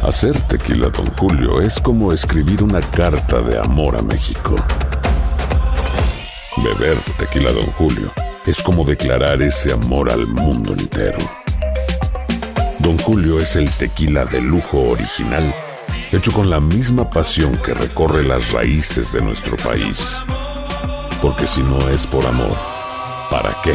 Hacer 0.02 0.40
tequila, 0.42 0.88
Don 0.88 1.06
Julio, 1.12 1.60
es 1.60 1.78
como 1.78 2.12
escribir 2.12 2.62
una 2.64 2.80
carta 2.80 3.40
de 3.40 3.56
amor 3.58 3.96
a 3.96 4.02
México. 4.02 4.56
Beber 6.56 6.98
tequila, 7.18 7.52
Don 7.52 7.66
Julio, 7.72 8.12
es 8.44 8.60
como 8.62 8.84
declarar 8.84 9.40
ese 9.42 9.72
amor 9.72 10.10
al 10.10 10.26
mundo 10.26 10.72
entero. 10.72 11.18
Don 12.80 12.98
Julio 12.98 13.38
es 13.38 13.54
el 13.54 13.70
tequila 13.76 14.24
de 14.24 14.40
lujo 14.40 14.90
original, 14.90 15.54
hecho 16.10 16.32
con 16.32 16.50
la 16.50 16.58
misma 16.58 17.08
pasión 17.08 17.56
que 17.62 17.72
recorre 17.72 18.24
las 18.24 18.50
raíces 18.50 19.12
de 19.12 19.22
nuestro 19.22 19.56
país. 19.56 20.24
Porque 21.20 21.46
si 21.46 21.62
no 21.62 21.88
es 21.90 22.08
por 22.08 22.26
amor, 22.26 22.56
¿para 23.30 23.56
qué? 23.62 23.74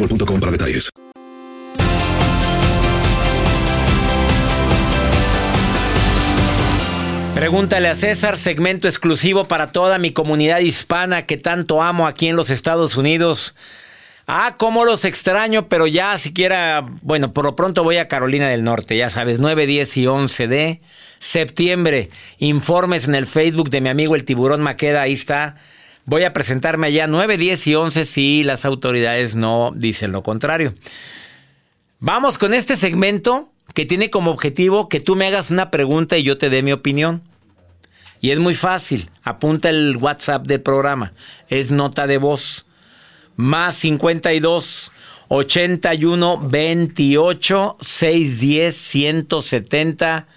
Pregúntale 7.35 7.87
a 7.87 7.95
César, 7.95 8.37
segmento 8.37 8.87
exclusivo 8.87 9.45
para 9.45 9.71
toda 9.71 9.97
mi 9.97 10.11
comunidad 10.11 10.59
hispana 10.59 11.25
que 11.25 11.37
tanto 11.37 11.81
amo 11.81 12.05
aquí 12.05 12.27
en 12.27 12.35
los 12.35 12.49
Estados 12.49 12.97
Unidos. 12.97 13.55
Ah, 14.27 14.55
cómo 14.57 14.85
los 14.85 15.05
extraño, 15.05 15.67
pero 15.67 15.87
ya 15.87 16.17
siquiera, 16.19 16.85
bueno, 17.01 17.33
por 17.33 17.45
lo 17.45 17.55
pronto 17.55 17.83
voy 17.83 17.97
a 17.97 18.07
Carolina 18.07 18.47
del 18.47 18.63
Norte, 18.63 18.95
ya 18.95 19.09
sabes, 19.09 19.39
9, 19.39 19.65
10 19.65 19.97
y 19.97 20.07
11 20.07 20.47
de 20.47 20.81
septiembre. 21.19 22.09
Informes 22.37 23.07
en 23.07 23.15
el 23.15 23.27
Facebook 23.27 23.69
de 23.69 23.81
mi 23.81 23.89
amigo 23.89 24.15
el 24.15 24.23
tiburón 24.23 24.61
Maqueda, 24.61 25.01
ahí 25.01 25.13
está. 25.13 25.57
Voy 26.05 26.23
a 26.23 26.33
presentarme 26.33 26.87
allá 26.87 27.07
9, 27.07 27.37
10 27.37 27.67
y 27.67 27.75
11 27.75 28.05
si 28.05 28.43
las 28.43 28.65
autoridades 28.65 29.35
no 29.35 29.71
dicen 29.75 30.11
lo 30.11 30.23
contrario. 30.23 30.73
Vamos 31.99 32.37
con 32.37 32.53
este 32.53 32.75
segmento 32.75 33.51
que 33.73 33.85
tiene 33.85 34.09
como 34.09 34.31
objetivo 34.31 34.89
que 34.89 34.99
tú 34.99 35.15
me 35.15 35.27
hagas 35.27 35.51
una 35.51 35.69
pregunta 35.71 36.17
y 36.17 36.23
yo 36.23 36.37
te 36.37 36.49
dé 36.49 36.63
mi 36.63 36.71
opinión. 36.71 37.21
Y 38.19 38.31
es 38.31 38.39
muy 38.39 38.53
fácil. 38.53 39.09
Apunta 39.23 39.69
el 39.69 39.97
WhatsApp 39.97 40.45
del 40.45 40.61
programa. 40.61 41.13
Es 41.49 41.71
nota 41.71 42.07
de 42.07 42.17
voz. 42.17 42.65
Más 43.35 43.75
52 43.75 44.91
81 45.27 46.49
28 46.49 47.77
610 47.79 48.75
170 48.75 50.27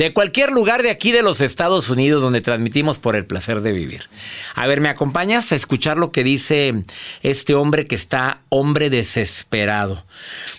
de 0.00 0.14
cualquier 0.14 0.50
lugar 0.50 0.82
de 0.82 0.88
aquí 0.88 1.12
de 1.12 1.20
los 1.20 1.42
Estados 1.42 1.90
Unidos 1.90 2.22
donde 2.22 2.40
transmitimos 2.40 2.98
por 2.98 3.16
el 3.16 3.26
placer 3.26 3.60
de 3.60 3.72
vivir. 3.72 4.04
A 4.54 4.66
ver, 4.66 4.80
¿me 4.80 4.88
acompañas 4.88 5.52
a 5.52 5.56
escuchar 5.56 5.98
lo 5.98 6.10
que 6.10 6.24
dice 6.24 6.86
este 7.22 7.52
hombre 7.52 7.84
que 7.84 7.96
está 7.96 8.40
hombre 8.48 8.88
desesperado? 8.88 10.02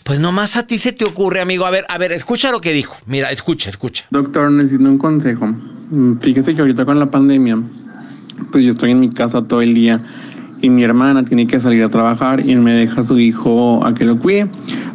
Pues 0.04 0.20
nomás 0.20 0.58
a 0.58 0.68
ti 0.68 0.78
se 0.78 0.92
te 0.92 1.06
ocurre, 1.06 1.42
amigo. 1.42 1.66
A 1.66 1.72
ver, 1.72 1.86
a 1.90 1.98
ver, 1.98 2.12
escucha 2.12 2.52
lo 2.52 2.62
que 2.62 2.72
dijo. 2.72 2.96
Mira, 3.08 3.32
escucha, 3.32 3.68
escucha. 3.72 4.06
Doctor, 4.12 4.52
necesito 4.52 4.88
un 4.88 5.00
consejo. 5.00 5.48
Mm, 5.48 6.20
Fíjese 6.20 6.54
que 6.54 6.62
ahorita 6.62 6.86
con 6.86 7.00
la 7.00 7.10
pandemia, 7.10 7.58
pues 8.52 8.64
yo 8.64 8.70
estoy 8.70 8.92
en 8.92 9.00
mi 9.00 9.10
casa 9.10 9.42
todo 9.42 9.64
el 9.64 9.74
día 9.74 10.00
y 10.62 10.70
mi 10.70 10.84
hermana 10.84 11.26
tiene 11.26 11.48
que 11.48 11.60
salir 11.60 11.84
a 11.84 11.90
trabajar 11.90 12.48
y 12.48 12.56
me 12.58 12.74
deja 12.74 13.02
a 13.02 13.04
su 13.04 13.18
hijo 13.18 13.84
a 13.84 13.96
que 13.96 14.06
lo 14.06 14.20
cuide. 14.20 14.48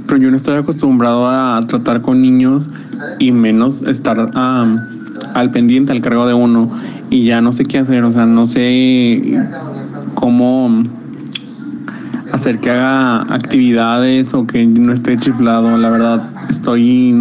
Pero 0.06 0.18
yo 0.18 0.30
no 0.30 0.36
estoy 0.36 0.56
acostumbrado 0.56 1.28
a 1.28 1.60
tratar 1.66 2.00
con 2.00 2.22
niños 2.22 2.70
y 3.18 3.32
menos 3.32 3.82
estar 3.82 4.30
al 4.34 5.50
pendiente, 5.50 5.92
al 5.92 6.00
cargo 6.00 6.26
de 6.26 6.34
uno, 6.34 6.70
y 7.10 7.24
ya 7.24 7.40
no 7.40 7.52
sé 7.52 7.64
qué 7.64 7.78
hacer, 7.78 8.04
o 8.04 8.10
sea, 8.10 8.26
no 8.26 8.46
sé 8.46 9.40
cómo 10.14 10.84
hacer 12.32 12.58
que 12.58 12.70
haga 12.70 13.22
actividades 13.34 14.34
o 14.34 14.46
que 14.46 14.66
no 14.66 14.92
esté 14.92 15.16
chiflado, 15.16 15.76
la 15.78 15.90
verdad, 15.90 16.30
estoy 16.50 17.14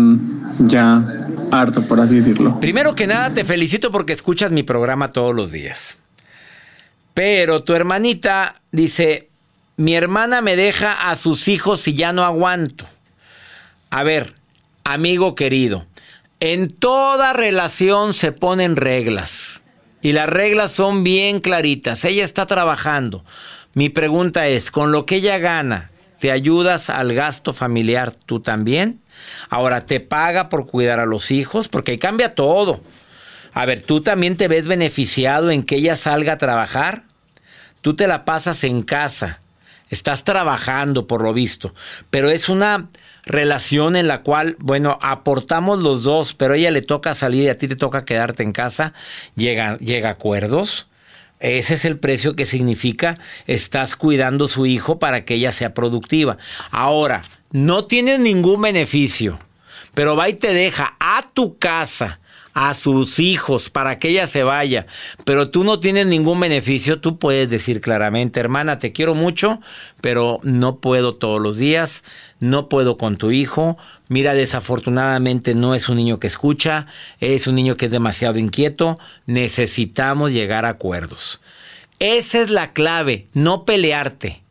ya 0.59 1.03
harto, 1.51 1.81
por 1.83 1.99
así 1.99 2.15
decirlo. 2.15 2.59
Primero 2.59 2.95
que 2.95 3.07
nada, 3.07 3.33
te 3.33 3.43
felicito 3.43 3.91
porque 3.91 4.13
escuchas 4.13 4.51
mi 4.51 4.63
programa 4.63 5.11
todos 5.11 5.35
los 5.35 5.51
días. 5.51 5.97
Pero 7.13 7.63
tu 7.63 7.73
hermanita 7.73 8.61
dice, 8.71 9.29
mi 9.77 9.95
hermana 9.95 10.41
me 10.41 10.55
deja 10.55 11.09
a 11.09 11.15
sus 11.15 11.47
hijos 11.47 11.87
y 11.87 11.93
ya 11.93 12.13
no 12.13 12.23
aguanto. 12.23 12.85
A 13.89 14.03
ver, 14.03 14.33
amigo 14.83 15.35
querido, 15.35 15.85
en 16.39 16.69
toda 16.69 17.33
relación 17.33 18.13
se 18.13 18.31
ponen 18.31 18.75
reglas. 18.75 19.63
Y 20.01 20.11
las 20.11 20.29
reglas 20.29 20.71
son 20.71 21.03
bien 21.03 21.39
claritas. 21.39 22.05
Ella 22.05 22.23
está 22.23 22.45
trabajando. 22.45 23.25
Mi 23.73 23.89
pregunta 23.89 24.47
es, 24.47 24.69
con 24.69 24.91
lo 24.91 25.05
que 25.05 25.15
ella 25.15 25.39
gana, 25.39 25.89
¿te 26.19 26.31
ayudas 26.31 26.89
al 26.91 27.13
gasto 27.13 27.53
familiar 27.53 28.11
tú 28.11 28.39
también? 28.39 29.01
Ahora, 29.49 29.85
¿te 29.85 29.99
paga 29.99 30.47
por 30.47 30.67
cuidar 30.67 30.99
a 30.99 31.05
los 31.05 31.31
hijos? 31.31 31.67
Porque 31.67 31.93
ahí 31.93 31.97
cambia 31.97 32.35
todo. 32.35 32.81
A 33.53 33.65
ver, 33.65 33.81
¿tú 33.81 34.01
también 34.01 34.37
te 34.37 34.47
ves 34.47 34.67
beneficiado 34.67 35.49
en 35.49 35.63
que 35.63 35.77
ella 35.77 35.95
salga 35.95 36.33
a 36.33 36.37
trabajar? 36.37 37.03
Tú 37.81 37.95
te 37.95 38.07
la 38.07 38.25
pasas 38.25 38.63
en 38.63 38.83
casa. 38.83 39.39
Estás 39.89 40.23
trabajando, 40.23 41.07
por 41.07 41.21
lo 41.21 41.33
visto. 41.33 41.73
Pero 42.09 42.29
es 42.29 42.49
una 42.49 42.89
relación 43.25 43.95
en 43.95 44.07
la 44.07 44.21
cual, 44.21 44.55
bueno, 44.59 44.97
aportamos 45.01 45.79
los 45.79 46.03
dos, 46.03 46.33
pero 46.33 46.53
a 46.53 46.57
ella 46.57 46.71
le 46.71 46.81
toca 46.81 47.13
salir 47.13 47.43
y 47.43 47.49
a 47.49 47.57
ti 47.57 47.67
te 47.67 47.75
toca 47.75 48.05
quedarte 48.05 48.43
en 48.43 48.51
casa. 48.51 48.93
Llega, 49.35 49.77
llega 49.77 50.09
a 50.09 50.13
acuerdos. 50.13 50.87
Ese 51.39 51.75
es 51.75 51.85
el 51.85 51.99
precio 51.99 52.35
que 52.35 52.45
significa 52.45 53.15
estás 53.45 53.95
cuidando 53.95 54.45
a 54.45 54.47
su 54.47 54.65
hijo 54.65 54.99
para 54.99 55.25
que 55.25 55.35
ella 55.35 55.51
sea 55.51 55.73
productiva. 55.73 56.37
Ahora, 56.71 57.23
no 57.51 57.85
tienes 57.85 58.19
ningún 58.19 58.61
beneficio, 58.61 59.39
pero 59.93 60.15
va 60.15 60.29
y 60.29 60.33
te 60.33 60.53
deja 60.53 60.95
a 60.99 61.29
tu 61.33 61.57
casa 61.57 62.19
a 62.55 62.73
sus 62.73 63.19
hijos 63.19 63.69
para 63.69 63.99
que 63.99 64.07
ella 64.07 64.27
se 64.27 64.43
vaya, 64.43 64.87
pero 65.25 65.49
tú 65.49 65.65
no 65.65 65.81
tienes 65.81 66.07
ningún 66.07 66.39
beneficio, 66.39 67.01
tú 67.01 67.19
puedes 67.19 67.49
decir 67.49 67.81
claramente, 67.81 68.39
hermana, 68.39 68.79
te 68.79 68.93
quiero 68.93 69.13
mucho, 69.13 69.59
pero 69.99 70.39
no 70.41 70.77
puedo 70.77 71.15
todos 71.15 71.41
los 71.41 71.57
días, 71.57 72.05
no 72.39 72.69
puedo 72.69 72.97
con 72.97 73.17
tu 73.17 73.31
hijo, 73.31 73.77
mira, 74.07 74.33
desafortunadamente 74.33 75.53
no 75.53 75.75
es 75.75 75.89
un 75.89 75.97
niño 75.97 76.17
que 76.17 76.27
escucha, 76.27 76.87
es 77.19 77.45
un 77.45 77.55
niño 77.55 77.75
que 77.75 77.87
es 77.87 77.91
demasiado 77.91 78.39
inquieto, 78.39 78.97
necesitamos 79.25 80.31
llegar 80.31 80.63
a 80.63 80.69
acuerdos. 80.69 81.41
Esa 81.99 82.39
es 82.39 82.49
la 82.49 82.71
clave, 82.71 83.27
no 83.33 83.65
pelearte. 83.65 84.44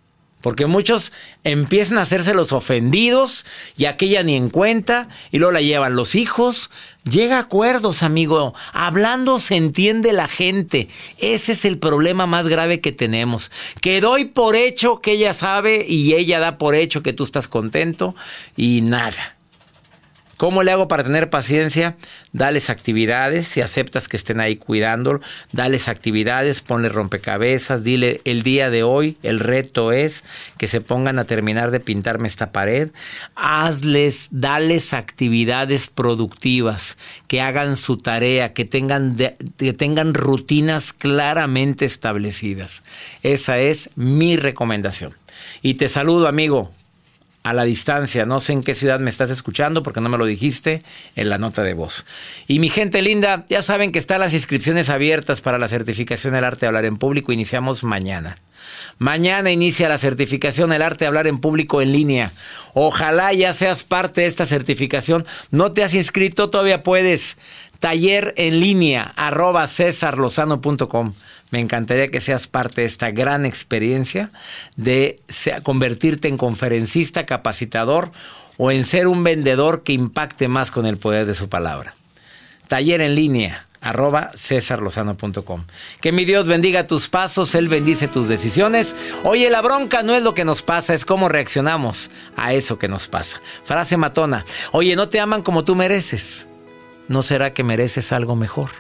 Porque 0.45 0.67
muchos 0.67 1.11
empiezan 1.43 1.97
a 1.97 2.03
hacerse 2.03 2.35
los 2.35 2.53
ofendidos 2.53 3.47
y 3.79 3.87
aquella 3.87 4.23
ni 4.23 4.37
en 4.37 4.51
cuenta 4.51 5.09
y 5.33 5.39
luego 5.39 5.53
la 5.53 5.63
llevan 5.63 5.97
los 5.97 6.15
hijos. 6.15 6.69
Llega 7.11 7.39
a 7.39 7.41
acuerdos, 7.41 8.03
amigo. 8.03 8.53
Hablando 8.75 9.39
se 9.39 9.57
entiende 9.57 10.13
la 10.13 10.29
gente. 10.29 10.91
Ese 11.17 11.53
es 11.53 11.65
el 11.65 11.79
problema 11.79 12.27
más 12.27 12.47
grave 12.47 12.83
que 12.83 12.93
tenemos. 12.93 13.51
Que 13.81 14.03
doy 14.03 14.27
por 14.27 14.55
hecho 14.55 15.01
que 15.01 15.13
ella 15.13 15.33
sabe 15.33 15.87
y 15.89 16.13
ella 16.13 16.41
da 16.41 16.59
por 16.59 16.75
hecho 16.75 17.03
que 17.03 17.15
tú 17.15 17.25
estás 17.25 17.49
contento 17.49 18.15
y 18.55 18.83
nada. 18.83 19.34
¿Cómo 20.37 20.63
le 20.63 20.73
hago 20.73 20.89
para 20.89 21.05
tener 21.05 21.31
paciencia? 21.31 21.97
Dales 22.33 22.69
actividades, 22.69 23.47
si 23.47 23.61
aceptas 23.61 24.09
que 24.09 24.17
estén 24.17 24.41
ahí 24.41 24.57
cuidándolo, 24.57 25.21
dales 25.53 25.87
actividades, 25.87 26.61
ponle 26.61 26.89
rompecabezas, 26.89 27.85
dile 27.85 28.21
el 28.25 28.43
día 28.43 28.71
de 28.71 28.83
hoy, 28.83 29.17
el 29.23 29.39
reto 29.39 29.93
es 29.93 30.25
que 30.59 30.67
se 30.67 30.81
pongan 30.81 31.19
a 31.19 31.25
terminar 31.25 31.71
de 31.71 31.79
pintarme 31.79 32.27
esta 32.27 32.51
pared. 32.51 32.91
Hazles, 33.37 34.29
dales 34.33 34.93
actividades 34.93 35.89
productivas, 35.89 36.99
que 37.29 37.41
hagan 37.41 37.77
su 37.77 37.97
tarea, 37.97 38.53
que 38.53 38.65
tengan, 38.65 39.17
que 39.17 39.73
tengan 39.73 40.15
rutinas 40.15 40.93
claramente 40.93 41.85
establecidas. 41.85 42.83
Esa 43.23 43.59
es 43.61 43.91
mi 43.95 44.37
recomendación. 44.37 45.15
Y 45.63 45.75
te 45.75 45.89
saludo, 45.89 46.27
amigo 46.27 46.73
a 47.45 47.53
la 47.53 47.65
distancia. 47.65 48.27
No 48.27 48.41
sé 48.41 48.55
en 48.55 48.65
qué 48.65 48.75
ciudad 48.75 48.99
me 48.99 49.11
estás 49.11 49.31
escuchando 49.31 49.83
porque 49.83 50.01
no 50.01 50.09
me 50.09 50.19
lo 50.19 50.25
dijiste 50.25 50.83
en 51.15 51.29
la 51.29 51.39
nota 51.39 51.63
de 51.63 51.75
voz. 51.75 52.07
Y 52.49 52.59
mi 52.59 52.71
gente 52.71 53.03
linda, 53.03 53.45
ya 53.49 53.63
saben 53.63 53.93
que 53.93 53.99
están 53.99 54.21
las 54.21 54.33
inscripciones 54.33 54.89
abiertas 54.89 55.43
para 55.43 55.59
la 55.59 55.69
certificación 55.69 56.33
del 56.33 56.45
arte 56.45 56.61
de 56.61 56.69
hablar 56.69 56.87
en 56.87 56.97
público. 56.97 57.33
Iniciamos 57.33 57.85
mañana. 57.85 58.37
Mañana 58.99 59.51
inicia 59.51 59.91
la 59.91 59.99
certificación 59.99 60.71
del 60.71 60.81
arte 60.81 61.05
de 61.05 61.09
hablar 61.09 61.27
en 61.27 61.39
público 61.39 61.83
en 61.83 61.93
línea. 61.93 62.33
Ojalá 62.73 63.33
ya 63.35 63.53
seas 63.53 63.85
parte 63.85 64.23
de 64.23 64.27
esta 64.27 64.47
certificación. 64.47 65.27
No 65.51 65.73
te 65.73 65.85
has 65.85 65.93
inscrito, 65.93 66.49
todavía 66.49 66.83
puedes. 66.83 67.37
Taller 67.85 68.33
en 68.39 68.61
línea 68.61 69.13
arroba 69.15 69.67
cesarlozano.com. 69.67 71.13
Me 71.51 71.61
encantaría 71.61 72.09
que 72.09 72.23
seas 72.23 72.47
parte 72.47 72.81
de 72.81 72.87
esta 72.87 73.11
gran 73.11 73.45
experiencia 73.45 74.31
de 74.77 75.21
convertirte 75.65 76.29
en 76.29 76.39
conferencista, 76.39 77.27
capacitador 77.27 78.11
o 78.57 78.71
en 78.71 78.87
ser 78.87 79.07
un 79.07 79.23
vendedor 79.23 79.83
que 79.83 79.93
impacte 79.93 80.49
más 80.49 80.71
con 80.71 80.87
el 80.87 80.97
poder 80.97 81.27
de 81.27 81.35
su 81.35 81.51
palabra. 81.51 81.95
Taller 82.69 83.03
en 83.03 83.15
línea 83.15 83.67
arroba 83.83 84.31
cesarlozano.com. 84.35 85.65
Que 86.01 86.11
mi 86.11 86.25
Dios 86.25 86.47
bendiga 86.47 86.87
tus 86.87 87.11
pasos, 87.11 87.55
Él 87.55 87.69
bendice 87.69 88.09
tus 88.09 88.29
decisiones. 88.29 88.97
Oye, 89.25 89.51
la 89.51 89.61
bronca 89.61 90.03
no 90.03 90.15
es 90.15 90.23
lo 90.23 90.33
que 90.33 90.47
nos 90.47 90.63
pasa, 90.63 90.95
es 90.95 91.05
cómo 91.05 91.29
reaccionamos 91.29 92.11
a 92.35 92.55
eso 92.55 92.79
que 92.79 92.89
nos 92.89 93.09
pasa. 93.09 93.43
Frase 93.63 93.99
matona. 93.99 94.47
Oye, 94.73 94.97
no 94.97 95.11
te 95.11 95.21
aman 95.21 95.43
como 95.43 95.65
tú 95.65 95.77
mereces. 95.77 96.49
¿No 97.07 97.23
será 97.23 97.53
que 97.53 97.65
mereces 97.65 98.13
algo 98.13 98.35
mejor? 98.35 98.71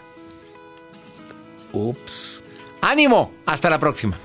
Ups. 1.72 2.42
ánimo, 2.80 3.32
hasta 3.46 3.68
la 3.68 3.78
próxima. 3.78 4.16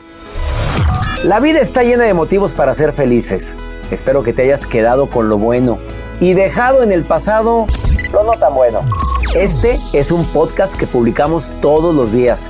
La 1.24 1.39
vida 1.39 1.60
está 1.60 1.84
llena 1.84 2.06
de 2.06 2.14
motivos 2.14 2.54
para 2.54 2.74
ser 2.76 2.93
felices. 2.93 3.58
Espero 3.91 4.24
que 4.24 4.32
te 4.32 4.43
hayas 4.43 4.66
quedado 4.66 5.10
con 5.10 5.28
lo 5.28 5.38
bueno 5.38 5.78
y 6.22 6.34
dejado 6.34 6.84
en 6.84 6.91
el 6.91 7.04
pasado 7.04 7.68
lo 8.14 8.24
no 8.24 8.34
tan 8.34 8.54
bueno. 8.54 8.82
Este 9.36 9.78
es 9.93 10.12
un 10.12 10.26
podcast 10.26 10.78
que 10.78 10.88
publicamos 10.88 11.52
todos 11.62 11.93
los 11.93 12.14
días, 12.14 12.50